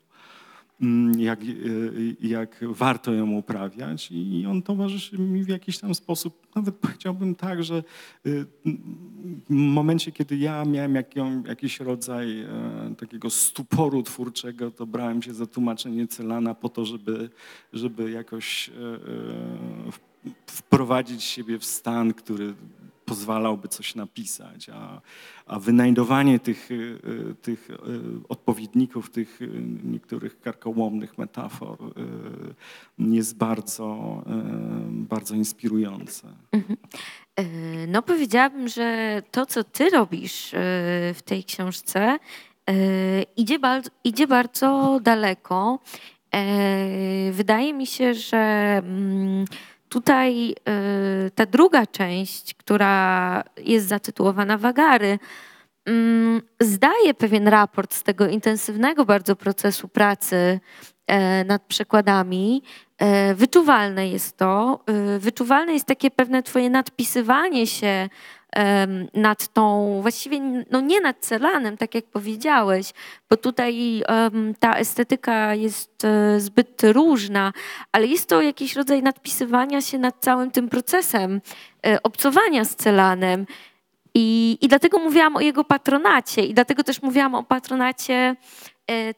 [1.19, 4.09] jak, y, jak warto ją uprawiać.
[4.11, 7.83] I on towarzyszy mi w jakiś tam sposób, nawet powiedziałbym tak, że
[8.27, 8.47] y,
[9.51, 10.95] w momencie, kiedy ja miałem
[11.47, 12.49] jakiś rodzaj e,
[12.99, 17.31] takiego stuporu twórczego, to brałem się za tłumaczenie Celana po to, żeby,
[17.73, 22.55] żeby jakoś e, e, wprowadzić siebie w stan, który
[23.13, 25.01] pozwalałby coś napisać, a,
[25.47, 26.75] a wynajdowanie tych, e,
[27.31, 27.77] e, tych e,
[28.29, 29.41] odpowiedników, tych
[29.85, 31.79] niektórych karkołomnych metafor
[32.99, 34.23] jest bardzo,
[34.89, 36.29] bardzo inspirujące.
[37.37, 37.45] E,
[37.87, 40.51] No powiedziałabym, że to, co ty robisz
[41.15, 42.19] w tej książce,
[43.37, 45.79] idzie, bardzo, idzie bardzo daleko.
[46.35, 48.39] E, Wydaje mi się, że
[48.85, 49.45] mm,
[49.93, 50.55] tutaj e,
[51.35, 55.19] ta druga część, która jest zatytułowana Wagary,
[55.87, 60.61] mm, zdaje pewien raport z tego intensywnego bardzo procesu pracy
[61.07, 62.63] e, nad przekładami.
[62.99, 64.81] E, Wyczuwalne jest to.
[64.87, 68.09] E, Wyczuwalne jest takie pewne twoje nadpisywanie się
[69.15, 72.93] nad tą, właściwie no nie nad Celanem, tak jak powiedziałeś,
[73.31, 74.03] bo tutaj
[74.59, 77.53] ta estetyka jest e, zbyt różna,
[77.93, 81.41] ale jest to jakiś rodzaj nadpisywania się nad całym tym procesem
[81.87, 83.47] e, obcowania z Celanem.
[84.15, 88.37] I, I dlatego mówiłam o jego patronacie, i dlatego też mówiłam o patronacie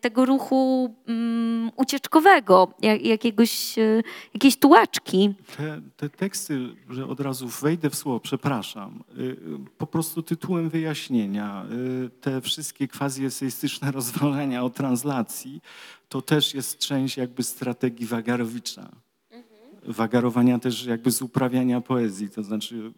[0.00, 4.02] tego ruchu mm, ucieczkowego, jak, jakiegoś, e,
[4.34, 5.34] jakiejś tułaczki.
[5.56, 6.60] Te, te teksty,
[6.90, 9.36] że od razu wejdę w słowo, przepraszam, y,
[9.78, 11.66] po prostu tytułem wyjaśnienia,
[12.20, 15.60] te wszystkie quasi-eseistyczne rozważania o translacji,
[16.08, 18.90] to też jest część jakby strategii Wagarowicza.
[19.86, 22.92] Wagarowania też jakby z uprawiania poezji, to znaczy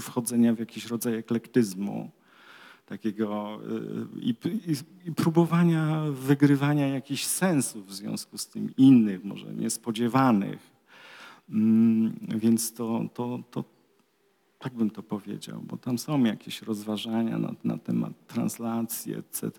[0.00, 2.10] wchodzenia w jakiś rodzaj eklektyzmu
[2.88, 3.58] takiego
[4.16, 4.30] y, i,
[4.72, 10.58] i, i próbowania wygrywania jakichś sensów w związku z tym innych, może niespodziewanych.
[11.50, 13.64] Mm, Więc to, to, to
[14.58, 19.50] tak bym to powiedział, bo tam są jakieś rozważania na, na temat translacji, etc.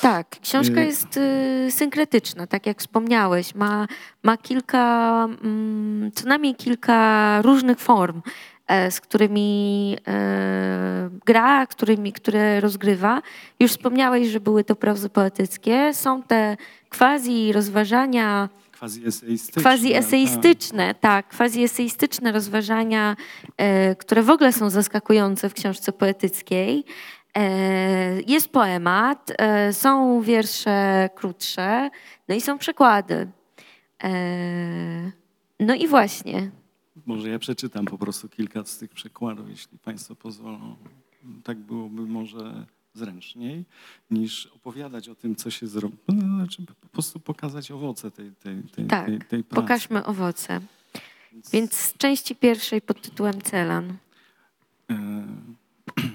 [0.00, 3.54] Tak, książka Y- jest y, synkretyczna, tak jak wspomniałeś.
[3.54, 3.86] Ma,
[4.22, 12.60] ma kilka, mm, co najmniej kilka różnych form, e, z którymi e, gra, którymi, które
[12.60, 13.22] rozgrywa.
[13.60, 15.94] Już wspomniałeś, że były to prozy poetyckie.
[15.94, 16.56] Są te
[16.98, 18.48] quasi rozważania
[18.80, 19.62] Quasi-eseistyczne.
[19.62, 23.16] Quasi-eseistyczne, tak, quasi-eseistyczne rozważania,
[23.56, 26.84] e, które w ogóle są zaskakujące w książce poetyckiej.
[27.36, 31.90] E, Jest poemat, e, są wiersze krótsze,
[32.28, 33.28] no i są przekłady.
[34.04, 34.10] E,
[35.60, 36.50] No i właśnie.
[37.06, 40.76] Może ja przeczytam po prostu kilka z tych przekładów, jeśli Państwo pozwolą.
[41.44, 43.64] Tak byłoby może zręczniej,
[44.10, 45.96] niż opowiadać o tym, co się zrobi.
[46.08, 49.62] No, znaczy po prostu pokazać owoce tej, tej, tej, Tak, tej, tej pracy.
[49.62, 50.60] Pokażmy owoce.
[51.52, 53.96] Więc z części pierwszej pod tytułem Celan.
[54.90, 55.26] E,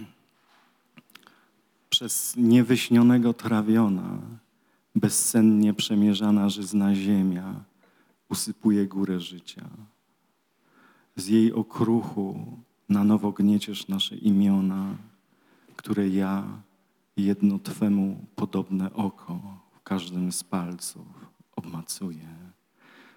[1.90, 4.18] Przez niewyśnionego trawiona,
[4.96, 7.64] bezsennie przemierzana żyzna ziemia
[8.30, 9.70] usypuje górę życia.
[11.18, 12.58] Z jej okruchu
[12.90, 14.98] na nowo gnieciesz nasze imiona,
[15.76, 16.62] które ja,
[17.18, 21.08] jedno Twemu podobne oko w każdym z palców
[21.56, 22.36] obmacuję,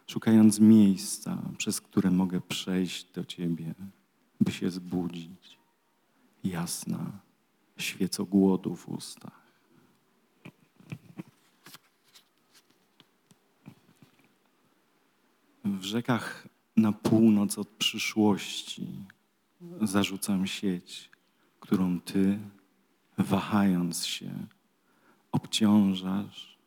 [0.07, 3.75] szukając miejsca, przez które mogę przejść do Ciebie,
[4.41, 5.59] by się zbudzić.
[6.45, 7.21] Jasna,
[7.77, 9.41] świeco głodu w ustach.
[15.65, 16.50] W rzekach
[16.81, 18.87] na północ od przyszłości
[19.83, 21.11] zarzucam sieć,
[21.61, 22.39] którą Ty,
[23.19, 24.31] wahając się,
[25.33, 26.59] obciążasz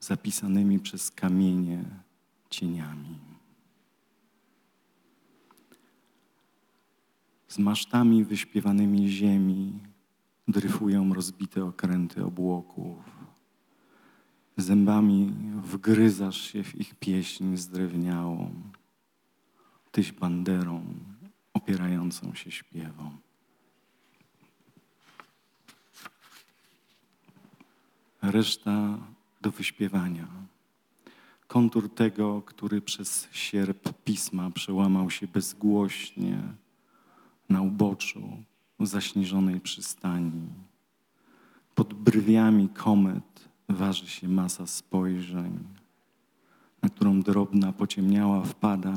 [0.00, 1.84] zapisanymi przez kamienie
[2.50, 3.18] cieniami.
[7.48, 9.80] Z masztami wyśpiewanymi ziemi
[10.48, 12.98] dryfują rozbite okręty obłoków.
[14.56, 15.32] Zębami
[15.62, 18.50] wgryzasz się w ich pieśń zdrewniałą.
[19.94, 20.84] Tyś banderą
[21.52, 23.18] opierającą się śpiewom.
[28.22, 28.98] Reszta
[29.40, 30.26] do wyśpiewania.
[31.46, 36.42] Kontur tego, który przez sierp pisma przełamał się bezgłośnie
[37.48, 38.42] na uboczu
[38.80, 40.48] zaśnieżonej przystani.
[41.74, 45.58] Pod brwiami komet waży się masa spojrzeń,
[46.84, 48.92] na którą drobna, pociemniała wpada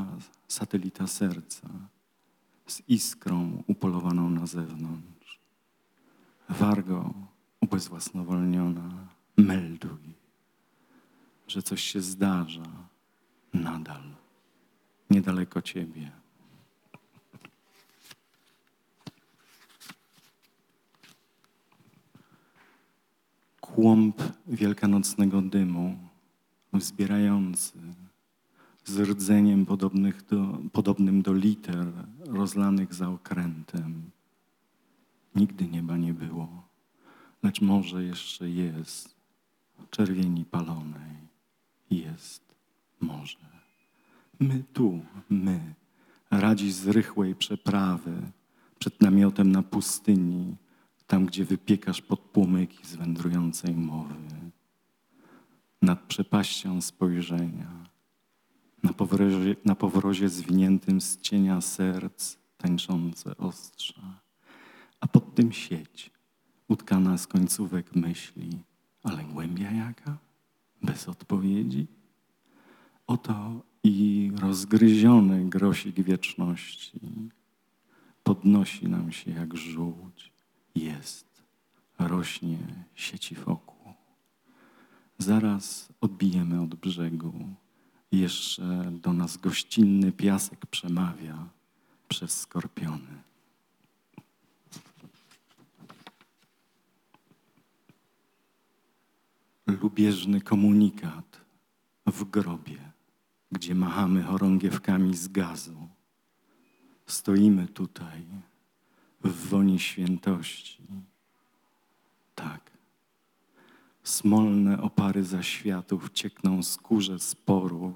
[0.48, 1.68] satelita serca
[2.68, 5.40] z iskrą upolowaną na zewnątrz.
[6.50, 7.14] Wargo,
[7.62, 8.90] ubezwłasnowolniona,
[9.38, 10.14] melduj,
[11.48, 12.68] że coś się zdarza
[13.54, 14.04] nadal,
[15.10, 16.12] niedaleko ciebie.
[23.62, 26.07] kłąb wielkanocnego dymu,
[26.78, 27.80] wzbierający
[28.86, 31.88] z rdzeniem podobnych do, podobnym do liter
[32.20, 34.12] rozlanych za okrętem.
[35.36, 36.64] Nigdy nieba nie było,
[37.44, 39.16] lecz może jeszcze jest
[39.90, 41.18] czerwieni palonej.
[41.90, 42.56] Jest
[43.00, 43.38] może.
[44.40, 45.00] My tu,
[45.30, 45.74] my,
[46.32, 48.22] radzi z rychłej przeprawy
[48.80, 50.56] przed namiotem na pustyni,
[51.08, 54.16] tam gdzie wypiekasz pod płomyki z wędrującej mowy,
[55.82, 57.84] nad przepaścią spojrzenia,
[58.84, 64.20] na powrozie, na powrozie zwiniętym z cienia serc tańczące ostrza,
[65.00, 66.12] a pod tym sieć
[66.68, 68.50] utkana z końcówek myśli,
[69.04, 70.18] ale głębia jaka?
[70.82, 71.88] Bez odpowiedzi?
[73.08, 77.00] Oto i rozgryziony grosik wieczności
[78.24, 80.32] podnosi nam się jak żółć
[80.76, 81.44] jest,
[82.00, 82.58] rośnie,
[82.96, 83.67] sieci wokół.
[85.18, 87.34] Zaraz odbijemy od brzegu.
[88.12, 91.50] Jeszcze do nas gościnny piasek przemawia
[92.08, 93.24] przez skorpiony.
[99.68, 101.42] Lubieżny komunikat
[102.06, 102.92] w grobie,
[103.52, 105.88] gdzie machamy chorągiewkami z gazu.
[107.06, 108.26] Stoimy tutaj
[109.24, 110.84] w woni świętości.
[112.36, 112.77] Tak.
[114.08, 117.94] Smolne opary zaświatów ciekną z kurze sporów.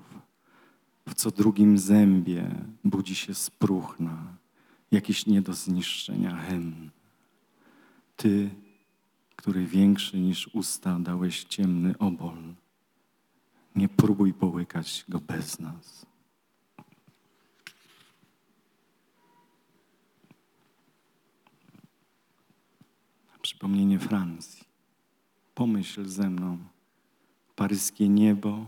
[1.08, 4.38] W co drugim zębie budzi się spruchna,
[4.92, 6.90] jakiś nie do zniszczenia hymn.
[8.16, 8.50] Ty,
[9.36, 12.38] który większy niż usta dałeś ciemny obol,
[13.76, 16.06] nie próbuj połykać go bez nas.
[23.42, 24.71] przypomnienie Francji.
[25.62, 26.58] Pomyśl ze mną,
[27.56, 28.66] paryskie niebo,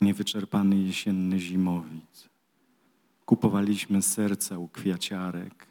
[0.00, 2.28] niewyczerpany jesienny zimowic.
[3.24, 5.66] Kupowaliśmy serca u kwiaciarek,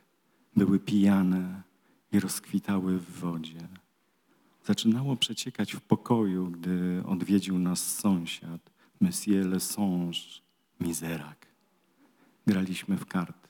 [0.56, 1.64] były pijane
[2.12, 3.68] i rozkwitały w wodzie.
[4.64, 8.72] Zaczynało przeciekać w pokoju, gdy odwiedził nas sąsiad,
[9.02, 10.20] Monsieur Lesonge,
[10.80, 11.48] mizerak.
[12.48, 13.50] Graliśmy w karty.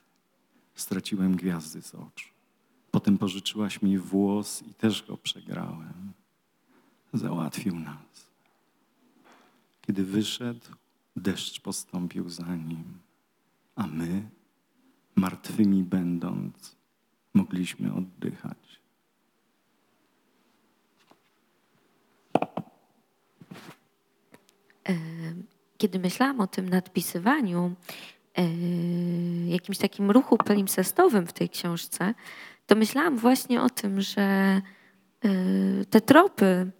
[0.75, 2.29] Straciłem gwiazdy z oczu.
[2.91, 6.12] Potem pożyczyłaś mi włos i też go przegrałem.
[7.13, 8.31] Załatwił nas.
[9.81, 10.67] Kiedy wyszedł,
[11.15, 12.99] deszcz postąpił za nim,
[13.75, 14.29] a my,
[15.15, 16.75] martwymi będąc,
[17.33, 18.81] mogliśmy oddychać.
[25.77, 27.75] Kiedy myślałam o tym nadpisywaniu,
[29.47, 32.13] jakimś takim ruchu palimpsestowym w tej książce,
[32.67, 34.61] to myślałam właśnie o tym, że
[35.89, 36.71] te tropy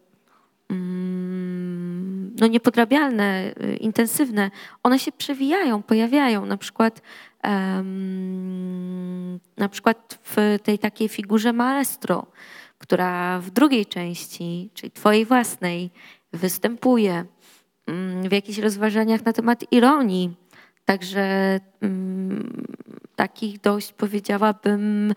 [0.69, 4.51] no niepodrabialne, e, intensywne,
[4.83, 6.45] one się przewijają, pojawiają.
[6.45, 7.01] Na przykład,
[9.57, 12.25] na przykład w tej takiej figurze maestro,
[12.77, 15.91] która w drugiej części, czyli twojej własnej,
[16.33, 17.25] występuje
[17.87, 20.35] mm, w jakichś rozważaniach na temat ironii,
[20.85, 22.63] także mm,
[23.15, 25.13] takich dość powiedziałabym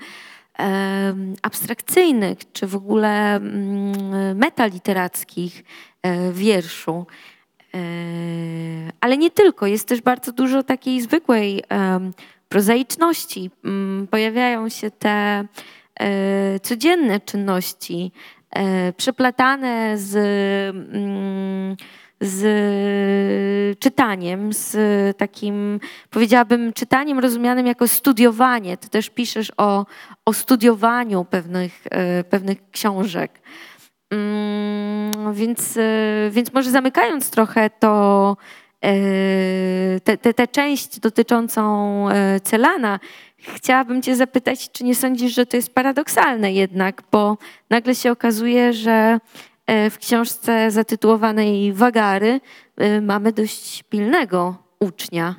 [1.42, 5.64] abstrakcyjnych, czy w ogóle mm, metaliterackich
[6.02, 7.06] e, wierszu.
[7.74, 7.78] E,
[9.00, 11.62] Ale nie tylko, jest też bardzo dużo takiej zwykłej
[12.48, 13.50] prozaiczności.
[13.64, 15.44] Mm, Pojawiają się te
[16.00, 18.12] e, codzienne czynności,
[18.96, 20.16] przeplatane z,
[20.94, 21.76] mm,
[22.20, 24.76] z czytaniem, z
[25.16, 28.76] takim, powiedziałabym, czytaniem rozumianym jako studiowanie.
[28.76, 29.86] Ty też piszesz o,
[30.24, 33.40] o studiowaniu pewnych, e, pewnych książek.
[34.10, 38.36] Mm, Więc, e, więc może zamykając trochę to,
[40.04, 42.06] tę te, tę część dotyczącą
[42.42, 43.00] Celana,
[43.38, 47.38] chciałabym Cię zapytać, czy nie sądzisz, że to jest paradoksalne jednak, bo
[47.70, 49.18] nagle się okazuje, że
[49.66, 52.40] w książce zatytułowanej Wagary
[52.76, 55.34] e, mamy dość pilnego ucznia.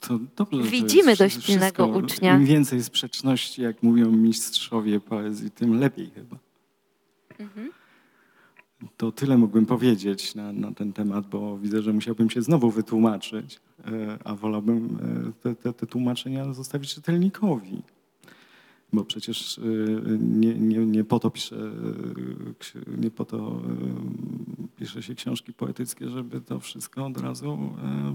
[0.00, 2.36] To dobrze, Widzimy dość pilnego ucznia.
[2.36, 6.36] Im więcej sprzeczności, jak mówią mistrzowie poezji, tym lepiej chyba.
[7.38, 7.70] Mhm.
[8.96, 13.60] To tyle mógłbym powiedzieć na, na ten temat, bo widzę, że musiałbym się znowu wytłumaczyć,
[13.86, 14.98] e, a wolałbym
[15.28, 17.82] e, te, te, te tłumaczenia zostawić czytelnikowi.
[18.94, 19.62] Bo przecież e,
[20.20, 21.56] nie, nie, nie po to pisze,
[22.58, 27.58] ksi- nie po to e, pisze się książki poetyckie, żeby to wszystko od razu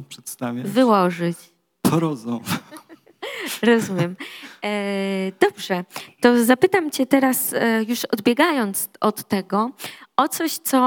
[0.09, 1.37] przedstawiać Wyłożyć.
[1.81, 2.39] prozą.
[3.63, 4.15] Rozumiem.
[4.63, 5.85] E, dobrze,
[6.21, 9.71] to zapytam Cię teraz, e, już odbiegając od tego,
[10.17, 10.77] o coś, co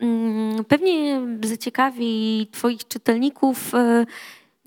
[0.00, 4.06] mm, pewnie zaciekawi Twoich czytelników, e,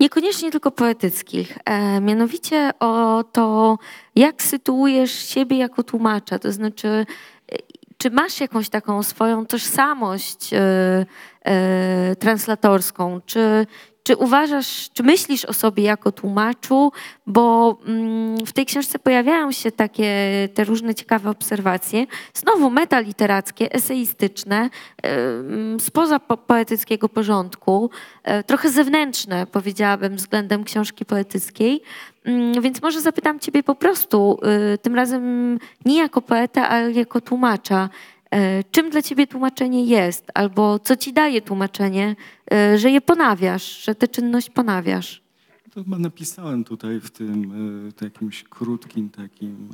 [0.04, 1.58] niekoniecznie tylko poetyckich.
[1.64, 3.78] E, mianowicie o to,
[4.16, 7.56] jak sytuujesz siebie jako tłumacza, to znaczy, e,
[7.98, 13.66] czy masz jakąś taką swoją tożsamość e, translatorską, czy,
[14.06, 16.92] czy uważasz, czy myślisz o sobie jako tłumaczu,
[17.26, 20.08] bo mm, w tej książce pojawiają się takie
[20.54, 24.70] te różne ciekawe obserwacje, znowu metaliterackie, eseistyczne,
[25.02, 27.90] em, spoza po- poetyckiego porządku,
[28.22, 31.82] e, trochę zewnętrzne, powiedziałabym, względem książki poetyckiej.
[32.24, 34.38] Mm, Więc może zapytam Ciebie po prostu,
[34.74, 37.88] y, tym razem nie jako poeta, ale jako tłumacza.
[38.34, 42.16] E, Czym dla Ciebie tłumaczenie jest, albo co Ci daje tłumaczenie,
[42.52, 45.22] e, że je ponawiasz, że tę czynność ponawiasz?
[45.70, 47.52] To chyba napisałem tutaj w tym
[48.00, 49.68] e, jakimś krótkim takim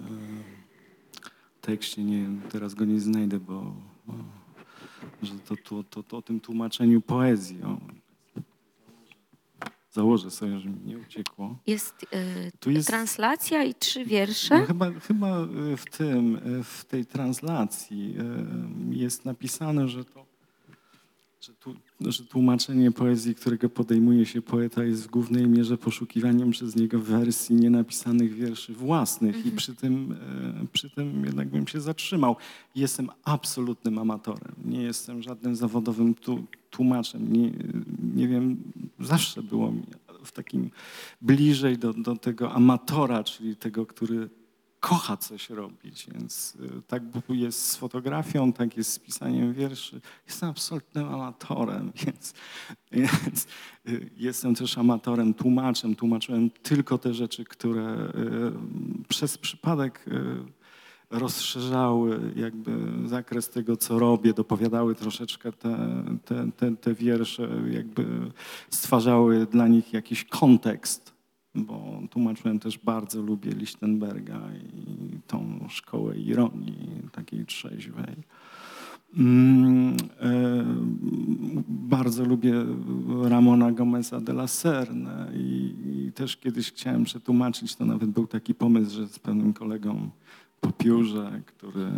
[1.61, 3.74] tekście, nie wiem, teraz go nie znajdę, bo,
[4.06, 4.14] bo
[5.22, 7.62] że to, to, to, to o tym tłumaczeniu poezji.
[7.62, 7.78] O.
[9.93, 11.59] Założę sobie, że mi nie uciekło.
[11.66, 14.66] Jest, e, Tu jest- translacja i trzy No wiersze.
[14.66, 20.30] chyba, chyba e, w tym, e, w tej translacji e, jest napisane, że to
[21.41, 26.76] że, tu, że tłumaczenie poezji, którego podejmuje się poeta, jest w głównej mierze poszukiwaniem przez
[26.76, 30.16] niego wersji nienapisanych wierszy własnych i przy tym,
[30.62, 32.36] e, przy tym jednak bym się zatrzymał.
[32.74, 34.55] Jestem absolutnym amatorem.
[34.64, 37.32] Nie jestem żadnym zawodowym tu, tłumaczem.
[37.32, 37.50] Nie,
[38.14, 39.82] nie wiem, zawsze było mi
[40.24, 40.70] w takim
[41.20, 44.30] bliżej do, do tego amatora, czyli tego, który
[44.80, 50.00] kocha coś robić, więc y, tak jest z fotografią, tak jest z pisaniem wierszy.
[50.26, 52.34] Jestem absolutnym amatorem, więc,
[52.92, 53.46] więc
[53.88, 55.96] y, jestem też amatorem, tłumaczem.
[55.96, 58.12] Tłumaczyłem tylko te rzeczy, które
[59.02, 60.04] y, przez przypadek
[61.11, 62.72] rozszerzały jakby
[63.04, 68.06] zakres tego, co robię, dopowiadały troszeczkę te, te, te, te wiersze, jakby
[68.70, 71.20] stwarzały dla nich jakiś kontekst
[71.54, 78.16] bo tłumaczyłem też bardzo lubię Lichtenberga i tą szkołę ironii takiej trzeźwej.
[79.16, 80.64] Mm, e,
[81.68, 82.54] Bardzo lubię
[83.22, 88.26] Ramona Gomeza de la Serne i, i i też kiedyś chciałem przetłumaczyć, to nawet był
[88.26, 90.11] taki pomysł, że z pewnym kolegą
[90.61, 91.90] po piórze, który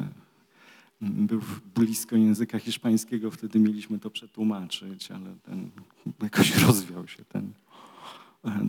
[1.01, 1.41] był
[1.75, 5.71] blisko języka hiszpańskiego, wtedy mieliśmy to przetłumaczyć, ale ten,
[6.23, 7.53] jakoś rozwiał się ten,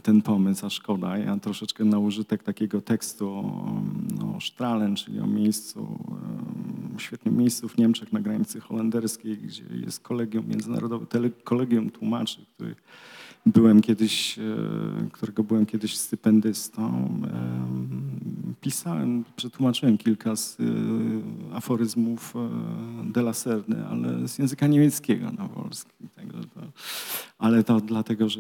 [0.04, 1.18] ten pomysł, a szkoda.
[1.18, 6.00] Ja troszeczkę na użytek takiego tekstu o, o Strahlen, czyli o miejscu,
[6.98, 12.76] świetnym miejscu w Niemczech na granicy holenderskiej, gdzie jest kolegium międzynarodowe, tele, kolegium tłumaczy, który
[13.46, 14.42] byłem kiedyś, e,
[15.12, 17.10] którego byłem kiedyś stypendystą.
[18.64, 20.64] Em, Pisałem, przetłumaczyłem kilka z e,
[21.56, 25.92] aforyzmów e, de la Serny, ale z języka niemieckiego na polski.
[26.54, 26.62] To,
[27.38, 28.40] ale to dlatego, że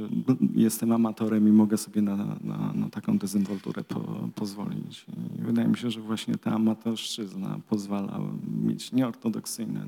[0.55, 3.99] jestem amatorem i mogę sobie na, na, na taką dezynwolturę po,
[4.35, 5.05] pozwolić.
[5.39, 8.19] I wydaje mi się, że właśnie ta amatorszczyzna pozwala
[8.63, 9.85] mieć nieortodoksyjne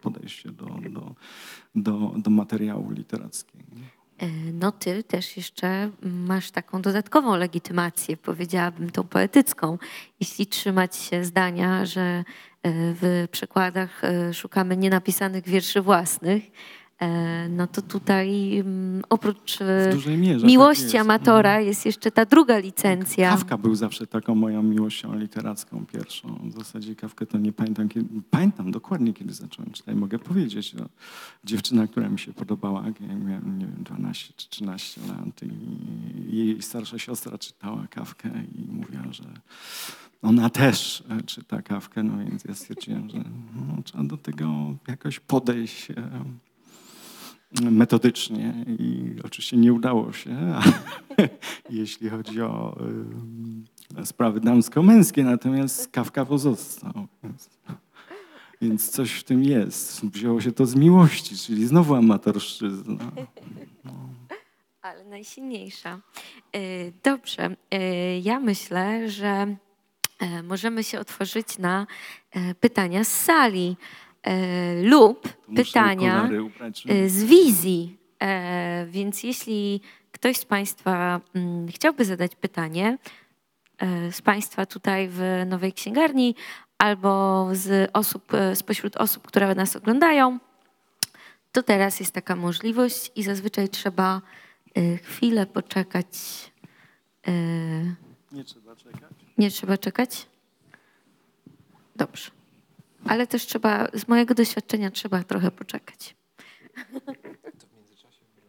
[0.00, 1.14] podejście do, do,
[1.74, 3.64] do, do materiału literackiego.
[4.20, 9.78] E, No ty też jeszcze masz taką dodatkową legitymację, powiedziałabym tą poetycką,
[10.20, 12.24] jeśli trzymać się zdania, że e,
[12.72, 16.42] w przekładach e, szukamy nienapisanych wierszy własnych,
[17.50, 20.46] no to tutaj mm, oprócz e, mierze.
[20.46, 23.30] miłości tak amatora jest jeszcze ta druga licencja.
[23.30, 26.40] Kawka był zawsze taką moją miłością literacką pierwszą.
[26.44, 29.96] W zasadzie Kawkę to nie pamiętam, kiedy, pamiętam dokładnie, kiedy zacząłem czytać.
[29.96, 30.84] Mogę powiedzieć, no,
[31.44, 36.62] dziewczyna, która mi się podobała, ja miałem nie wiem, 12 czy 13 lat i jej
[36.62, 39.24] starsza siostra czytała Kawkę i mówiła, że
[40.22, 43.18] ona też e, czyta Kawkę, no więc ja stwierdziłem, że
[43.56, 45.94] no, trzeba do tego jakoś podejść e,
[47.62, 50.54] metodycznie i oczywiście nie udało się,
[51.70, 52.76] jeśli chodzi o
[54.00, 56.92] y, sprawy damsko-męskie, natomiast Kawka pozostał.
[58.62, 60.06] Więc, coś w tym jest.
[60.06, 63.10] Wzięło się to z miłości, czyli znowu amatorszczyzna.
[64.82, 66.00] Ale najsilniejsza.
[66.52, 66.58] E,
[67.04, 69.56] Dobrze, e, ja myślę, że
[70.18, 71.86] e, możemy się otworzyć na
[72.30, 73.76] e, pytania z sali
[74.82, 76.28] lub To muszę pytania
[76.88, 77.98] e, z wizji.
[78.20, 79.80] E, Więc jeśli
[80.12, 82.98] ktoś z Państwa mm, chciałby zadać pytanie,
[83.78, 86.34] e, z Państwa tutaj w Nowej Księgarni
[86.78, 90.38] albo z osób, e, spośród osób, które nas oglądają,
[91.52, 94.20] to teraz jest taka możliwość i zazwyczaj trzeba
[95.02, 96.06] chwilę poczekać.
[98.32, 99.12] Nie trzeba czekać.
[99.38, 100.26] nie trzeba czekać?
[101.96, 102.39] Dobrze.
[103.04, 106.16] Ale też trzeba, z mojego doświadczenia trzeba trochę poczekać.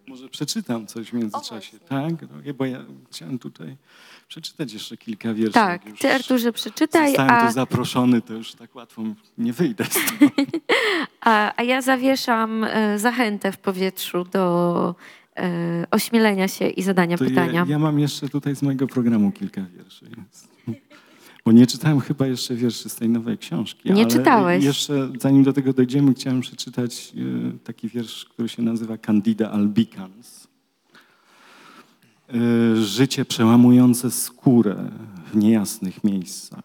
[0.07, 2.11] Może przeczytam coś w międzyczasie, tak?
[2.21, 3.77] No, Bo ja chciałem tutaj
[4.27, 5.53] przeczytać jeszcze kilka wierszy.
[5.53, 9.03] Tak, już ty Arturze przeczytaj, Zostałem a, tu zaproszony, to już tak łatwo
[9.37, 10.33] nie wyjdę stąd.
[11.21, 14.95] a, a ja zawieszam e, zachętę w powietrzu do
[15.37, 17.59] e, ośmielenia się i zadania To pytania.
[17.59, 20.05] Ja, ja mam jeszcze tutaj z mojego programu kilka wierszy.
[20.05, 20.47] Więc.
[21.45, 23.89] Bo nie czytałem chyba jeszcze wierszy z tej nowej książki.
[23.89, 24.63] Nie ale czytałeś.
[24.63, 30.47] Jeszcze zanim do tego dojdziemy, chciałem przeczytać e, taki wiersz, który się nazywa Candida albicans.
[32.29, 34.91] E, Życie przełamujące skórę
[35.31, 36.63] w niejasnych miejscach.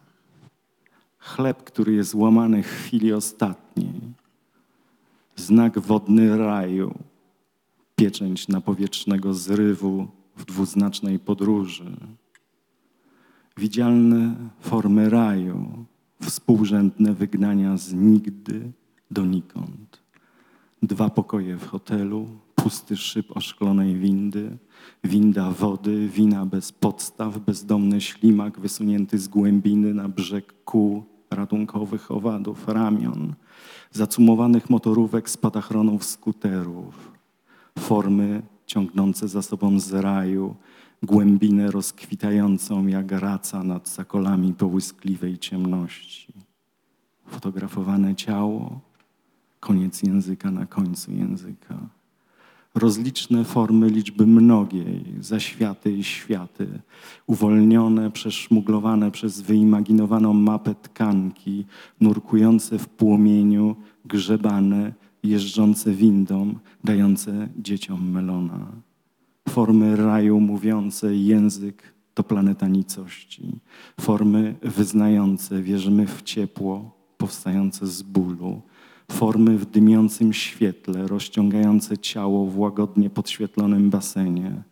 [1.19, 3.93] Chleb, który jest łamany w chwili ostatniej.
[5.35, 6.93] Znak wodny raju
[7.95, 10.07] pieczęć napowietrznego zrywu
[10.37, 11.91] w dwuznacznej podróży.
[13.57, 15.85] Widzialne formy raju,
[16.21, 18.71] współrzędne wygnania z nigdy
[19.11, 20.03] donikąd.
[20.83, 24.57] Dwa pokoje w hotelu, pusty szyb oszklonej windy,
[25.03, 32.67] winda wody, wina bez podstaw, bezdomny ślimak wysunięty z głębiny na brzeg kół ratunkowych owadów,
[32.67, 33.33] ramion,
[33.91, 37.11] zacumowanych motorówek spadachronów skuterów,
[37.79, 40.55] formy ciągnące za sobą z raju,
[41.03, 46.33] głębinę rozkwitającą jak raca nad sakolami połyskliwej ciemności.
[47.27, 48.79] Fotografowane ciało,
[49.59, 51.77] koniec języka na końcu języka.
[52.75, 56.79] Rozliczne formy liczby mnogiej, zaświaty i światy,
[57.27, 61.65] uwolnione, przeszmuglowane przez wyimaginowaną mapę tkanki,
[62.01, 63.75] nurkujące w płomieniu,
[64.05, 64.93] grzebane,
[65.23, 68.86] jeżdżące windą, dające dzieciom melona.
[69.57, 73.59] Formy raju mówiące język to planeta nicości.
[74.01, 78.61] Formy wyznające wierzymy w ciepło powstające z bólu.
[79.11, 84.63] Formy w dymiącym świetle, rozciągające ciało w łagodnie podświetlonym basenie.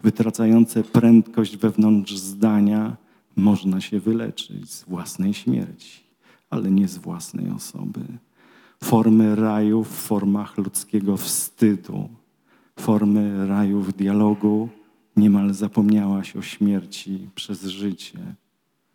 [0.00, 2.96] Wytracające prędkość wewnątrz zdania,
[3.36, 6.00] można się wyleczyć z własnej śmierci,
[6.50, 8.00] ale nie z własnej osoby
[8.84, 12.08] formy raju w formach ludzkiego wstydu,
[12.78, 14.68] formy raju w dialogu
[15.16, 18.18] niemal zapomniałaś o śmierci przez życie.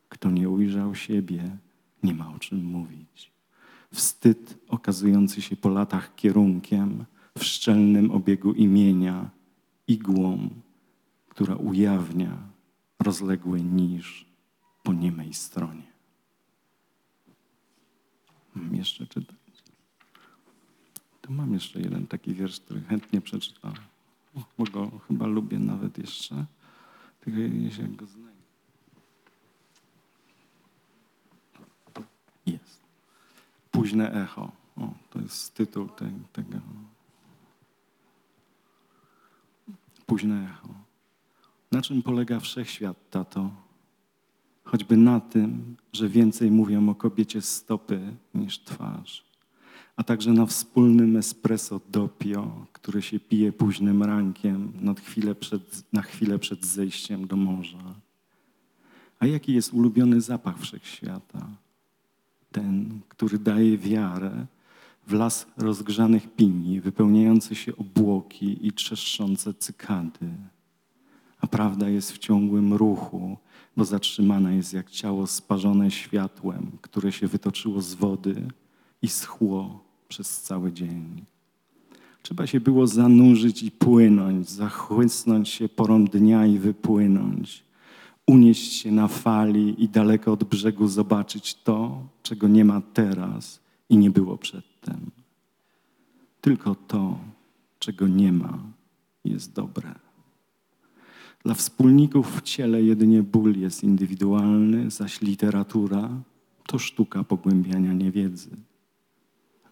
[0.10, 1.58] Kto nie ujrzał siebie,
[2.04, 3.32] nie ma o czym mówić.
[3.94, 7.06] Wstyd okazujący się po latach kierunkiem
[7.38, 9.30] w szczelnym obiegu imienia,
[9.88, 10.50] igłą,
[11.30, 12.38] która ujawnia
[13.00, 14.26] rozległy niż
[14.84, 15.92] po niemej stronie.
[18.72, 19.41] Jeszcze czytać?
[21.32, 23.74] Mam jeszcze jeden taki wiersz, który chętnie przeczytam,
[24.58, 26.46] bo go chyba lubię nawet jeszcze.
[27.22, 28.42] Tylko jeśli go znajdę.
[32.46, 32.82] Jest.
[33.72, 34.52] Późne echo.
[34.78, 36.60] O, to jest tytuł te, tego.
[40.06, 40.70] Późne echo.
[41.72, 43.52] Na czym polega wszechświat, tato?
[44.64, 49.31] Choćby na tym, że więcej mówią o kobiecie stopy niż twarz,
[49.96, 54.74] a także na wspólnym espresso doppio, które się pije późnym rankiem
[55.04, 57.96] chwilę przed, na chwilę przed zejściem do morza.
[59.20, 61.48] A jaki jest ulubiony zapach wszechświata?
[62.52, 64.46] Ten, który daje wiarę
[65.08, 70.30] w las rozgrzanych pini, wypełniające się obłoki i trzeszczące cykady.
[71.42, 73.38] A prawda jest w ciągłym ruchu,
[73.78, 78.48] bo zatrzymana jest jak ciało sparzone światłem, które się wytoczyło z wody
[79.02, 81.26] i schło przez cały dzień.
[82.22, 87.64] Trzeba się było zanurzyć i płynąć, zachłysnąć się porą dnia i wypłynąć,
[88.28, 93.98] unieść się na fali i daleko od brzegu zobaczyć to, czego nie ma teraz i
[93.98, 95.12] nie było przedtem.
[96.42, 97.20] Tylko to,
[97.80, 98.60] czego nie ma,
[99.26, 99.96] jest dobre.
[101.44, 106.10] Dla wspólników w ciele jedynie ból jest indywidualny, zaś literatura
[106.68, 108.50] to sztuka pogłębiania niewiedzy.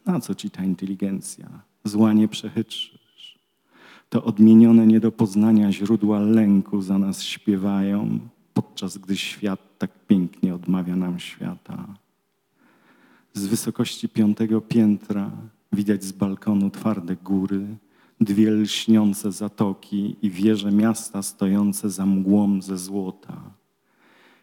[0.06, 1.50] Na co ci ta inteligencja?
[1.84, 3.40] Zła nie przechytrzysz.
[4.10, 8.20] To odmienione nie do poznania źródła lęku za nas śpiewają,
[8.54, 11.86] podczas gdy świat tak pięknie odmawia nam świata.
[13.34, 15.32] Z wysokości piątego piętra
[15.74, 17.68] widać z balkonu twarde góry,
[18.22, 23.42] dwie lśniące zatoki i wieże miasta stojące za mgłą ze złota.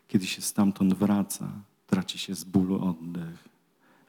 [0.09, 1.49] Kiedy się stamtąd wraca,
[1.87, 3.56] traci się z bólu oddech.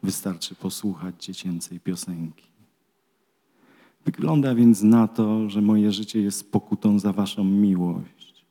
[0.07, 2.47] Wystarczy posłuchać dziecięcej piosenki.
[4.05, 8.45] Wygląda więc na to, że moje życie jest pokutą za waszą miłość,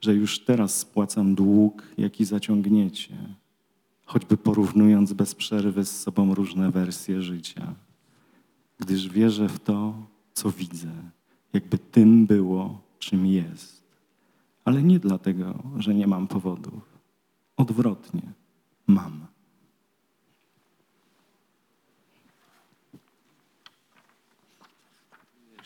[0.00, 3.16] że już teraz spłacam dług, jaki zaciągniecie,
[4.04, 7.74] choćby porównując bez przerwy z sobą różne wersje życia.
[8.78, 9.94] Gdyż wierzę w to,
[10.34, 10.92] co widzę,
[11.52, 13.82] jakby tym było, czym jest.
[14.64, 16.98] Ale nie dlatego, że nie mam powodów.
[17.56, 18.22] Odwrotnie,
[18.86, 19.31] mam.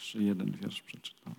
[0.07, 1.35] Jeszcze jeden wiersz przeczytam.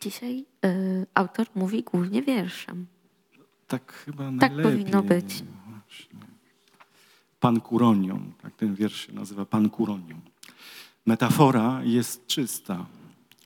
[0.00, 2.86] Dzisiaj y, autor mówi głównie wierszem.
[3.66, 4.72] Tak chyba Tak najlepiej.
[4.72, 5.42] powinno być.
[5.70, 6.20] Właśnie.
[7.40, 10.20] Pan Kuronium, tak ten wiersz się nazywa Pan Kuronium.
[11.06, 12.86] Metafora jest czysta,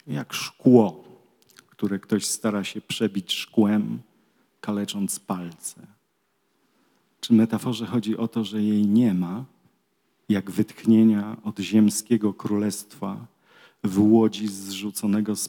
[0.07, 1.10] jak szkło,
[1.81, 4.03] które ktoś stara się przebić szkłem,
[4.61, 5.87] kalecząc palce.
[7.21, 9.45] Czy metaforze chodzi o to, że jej nie ma,
[10.29, 13.27] jak wytchnienia od ziemskiego królestwa
[13.85, 15.49] w łodzi zrzuconego z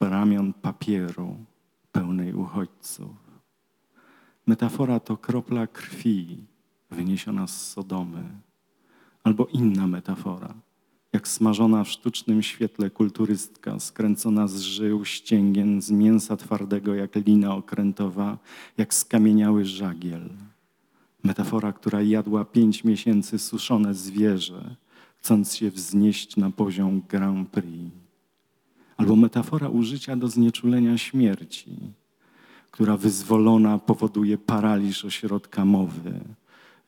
[0.00, 1.36] ramion papieru
[1.92, 3.16] pełnej uchodźców?
[4.46, 6.44] Metafora to kropla krwi
[6.90, 8.24] wyniesiona z Sodomy,
[9.24, 10.54] albo inna metafora,
[11.12, 17.54] jak smażona w sztucznym świetle kulturystka, skręcona z żył, ścięgien, z mięsa twardego jak lina
[17.54, 18.38] okrętowa,
[18.78, 20.30] jak skamieniały żagiel.
[21.24, 24.76] Metafora, która jadła pięć miesięcy suszone zwierzę,
[25.18, 27.90] chcąc się wznieść na poziom Grand Prix.
[28.96, 31.76] Albo metafora użycia do znieczulenia śmierci,
[32.70, 36.20] która wyzwolona powoduje paraliż ośrodka mowy,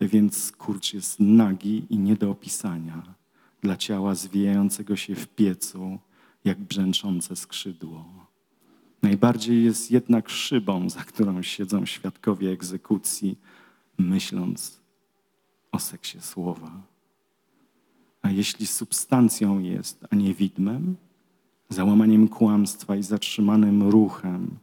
[0.00, 3.23] więc skurcz jest nagi i nie do opisania
[3.64, 5.98] dla ciała zwijającego się w piecu,
[6.44, 8.04] jak brzęczące skrzydło.
[9.02, 13.38] Najbardziej jest jednak szybą, za którą siedzą świadkowie egzekucji,
[13.98, 14.80] myśląc
[15.72, 16.70] o seksie słowa.
[18.22, 20.96] A jeśli substancją jest, a nie widmem,
[21.68, 24.56] załamaniem kłamstwa i zatrzymanym ruchem,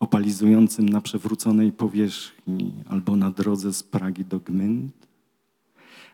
[0.00, 5.07] opalizującym na przewróconej powierzchni albo na drodze z Pragi do Gmynd?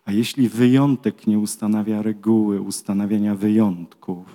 [0.05, 4.27] A jeśli wyjątek nie ustanawia reguły ustanawiania wyjątków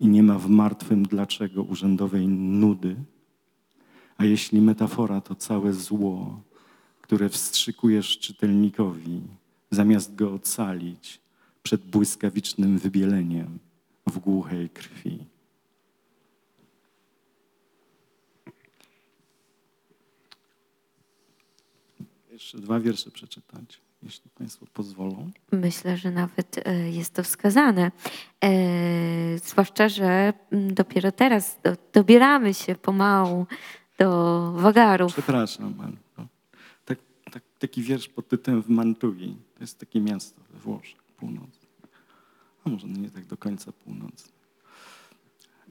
[0.00, 2.96] i nie ma w martwym dlaczego urzędowej nudy?
[4.16, 6.42] A jeśli metafora to całe zło,
[7.00, 9.20] które wstrzykujesz czytelnikowi,
[9.70, 11.20] zamiast go ocalić
[11.62, 13.58] przed błyskawicznym wybieleniem
[14.06, 15.24] w głuchej krwi.
[22.32, 25.30] Jeszcze dwa wiersze przeczytać, jeśli Państwo pozwolą.
[25.52, 27.90] Myślę, że nawet e, jest to wskazane.
[28.44, 33.46] E, zwłaszcza, że dopiero teraz do, dobieramy się pomału
[33.98, 35.12] do wagarów.
[35.12, 36.28] Przepraszam bardzo.
[36.84, 36.98] Tak,
[37.32, 39.36] tak, taki wiersz pod tytułem W Mantui.
[39.54, 41.68] To jest takie miasto we Włoszech, północne.
[42.64, 44.32] A może nie tak do końca północne.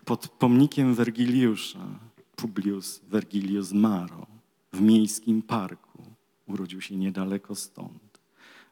[0.05, 1.87] Pod pomnikiem Wergiliusza,
[2.35, 4.27] Publius Vergilius Maro,
[4.73, 6.03] w miejskim parku,
[6.47, 8.10] urodził się niedaleko stąd.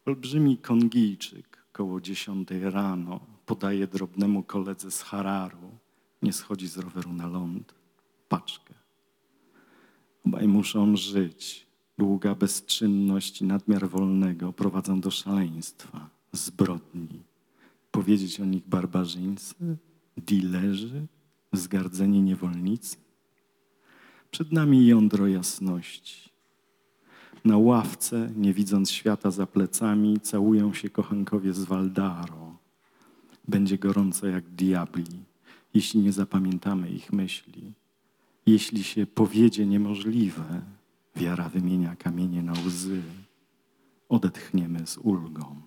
[0.09, 5.71] Olbrzymi Kongijczyk koło dziesiątej rano podaje drobnemu koledze z Hararu,
[6.21, 7.75] nie schodzi z roweru na ląd,
[8.29, 8.73] paczkę.
[10.25, 11.67] Obaj muszą żyć.
[11.97, 17.23] Długa bezczynność i nadmiar wolnego prowadzą do szaleństwa, zbrodni.
[17.91, 19.77] Powiedzieć o nich barbarzyńcy,
[20.17, 21.07] dilerzy,
[21.53, 22.97] zgardzeni niewolnicy.
[24.31, 26.29] Przed nami jądro jasności.
[27.45, 32.57] Na ławce, nie widząc świata za plecami, całują się kochankowie z Waldaro.
[33.47, 35.23] Będzie gorąco jak diabli,
[35.73, 37.73] jeśli nie zapamiętamy ich myśli.
[38.45, 40.61] Jeśli się powiedzie niemożliwe,
[41.15, 43.01] wiara wymienia kamienie na łzy,
[44.09, 45.61] odetchniemy z ulgą.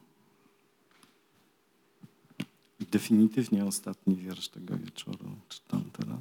[2.90, 6.18] Definitywnie ostatni wiersz tego wieczoru czytam teraz.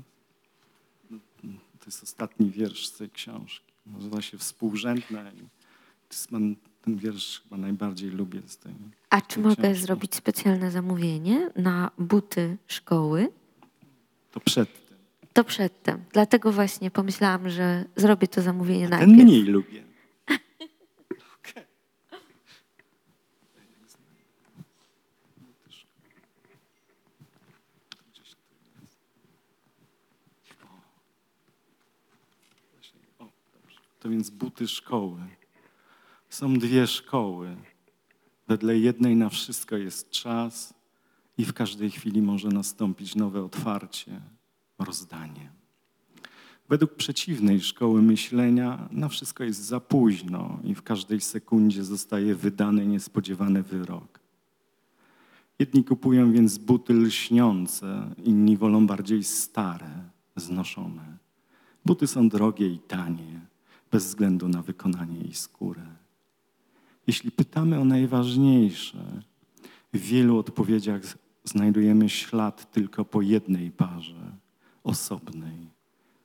[1.80, 3.71] To jest ostatni wiersz z tej książki.
[3.86, 8.74] Nazywa się Współrzędna i to jest, man- ten wiersz chyba najbardziej lubię z tej.
[9.10, 9.82] A czy mogę książki.
[9.82, 13.30] zrobić specjalne zamówienie na buty szkoły?
[14.32, 14.98] To przed tym.
[15.34, 16.04] To przedtem.
[16.14, 19.24] Dlatego właśnie pomyślałam, że zrobię to zamówienie Ten najpierw.
[19.30, 19.84] mniej lubię.
[34.02, 35.20] To więc buty szkoły.
[36.30, 37.56] Są dwie szkoły.
[38.48, 40.74] Wedle jednej na wszystko jest czas
[41.38, 44.22] i w każdej chwili może nastąpić nowe otwarcie,
[44.80, 45.52] rozdanie.
[46.70, 52.86] Według przeciwnej szkoły myślenia na wszystko jest za późno i w każdej sekundzie zostaje wydany
[52.86, 54.20] niespodziewany wyrok.
[55.60, 61.18] Jedni kupują więc buty lśniące, inni wolą bardziej stare, znoszone.
[61.86, 63.51] Buty są drogie i tanie,
[63.92, 65.86] bez względu na wykonanie i skórę.
[67.08, 69.22] Jeśli pytamy o najważniejsze,
[69.94, 71.02] w wielu odpowiedziach
[71.44, 74.38] znajdujemy ślad tylko po jednej parze,
[74.84, 75.68] osobnej,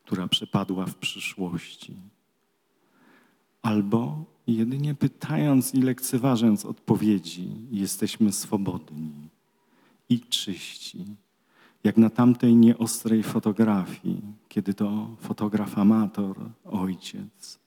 [0.05, 1.97] która przepadła w przyszłości.
[3.63, 9.13] Albo jedynie pytając i lekceważąc odpowiedzi, jesteśmy swobodni
[10.09, 11.05] i czyści,
[11.87, 17.59] jak na tamtej nieostrej fotografii, kiedy to fotograf amator, ojciec,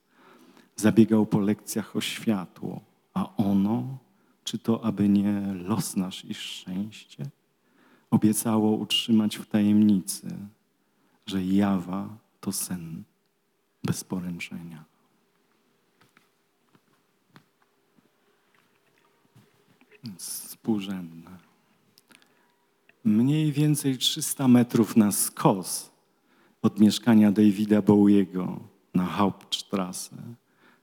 [0.76, 2.82] zabiegał po lekcjach o światło,
[3.14, 3.98] a ono,
[4.44, 7.24] czy to aby nie los nasz i szczęście,
[8.12, 10.28] obiecało utrzymać w tajemnicy,
[11.26, 12.10] że jawa
[12.40, 13.04] to sen
[13.84, 14.84] bez poręczenia.
[20.18, 21.39] Współrzędne.
[23.10, 25.92] Mniej więcej 300 metrów na skos
[26.62, 28.60] od mieszkania Davida Bowiego
[28.94, 30.16] na Hauptstrasse.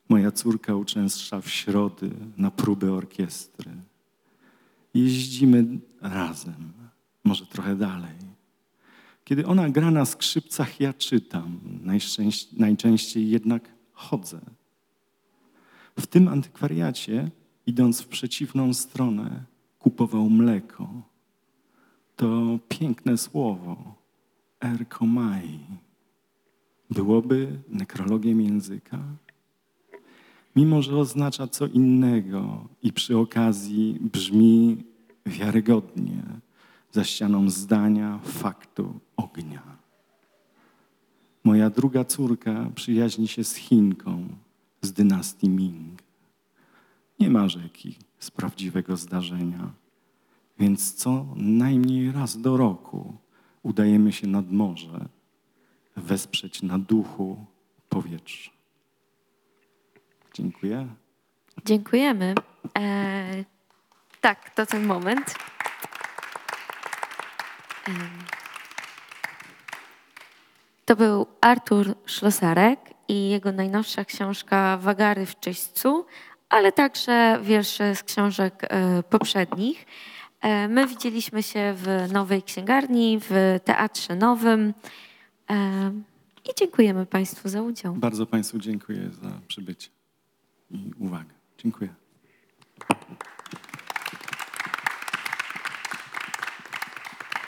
[0.09, 3.70] Moja córka uczęszcza w środy na próbę orkiestry.
[4.95, 5.66] Jeździmy
[6.01, 6.72] razem,
[7.24, 8.16] może trochę dalej.
[9.24, 11.61] Kiedy ona gra na skrzypcach, ja czytam.
[12.53, 14.41] Najczęściej jednak chodzę.
[15.99, 17.31] W tym antykwariacie,
[17.66, 19.45] idąc w przeciwną stronę,
[19.79, 21.03] kupował mleko.
[22.16, 23.94] To piękne słowo,
[24.60, 25.58] erkomai.
[26.90, 28.98] Byłoby nekrologiem języka?
[30.56, 34.84] Mimo, że oznacza co innego i przy okazji brzmi
[35.26, 36.22] wiarygodnie
[36.92, 39.76] za ścianą zdania, faktu, ognia.
[41.44, 44.28] Moja druga córka przyjaźni się z Chinką
[44.82, 46.02] z dynastii Ming.
[47.20, 49.72] Nie ma rzeki z prawdziwego zdarzenia,
[50.59, 53.16] więc co najmniej raz do roku
[53.62, 55.09] udajemy się nad morze,
[55.96, 57.46] wesprzeć na duchu
[57.88, 58.50] powietrze.
[60.34, 60.88] Dziękuję.
[61.64, 62.34] Dziękujemy.
[62.78, 63.44] E,
[64.20, 65.34] tak, to ten moment.
[70.84, 76.07] To był Artur Szlosarek i jego najnowsza książka Wagary w czyśćcu,
[76.48, 79.86] ale także wiersze z książek e, poprzednich.
[80.41, 84.74] E, My widzieliśmy się w Nowej Księgarni, w Teatrze Nowym
[85.51, 85.93] e,
[86.45, 87.95] i dziękujemy Państwu za udział.
[87.95, 89.89] Bardzo Państwu dziękuję za przybycie
[90.70, 91.30] i uwagę.
[91.59, 91.95] Dziękuję.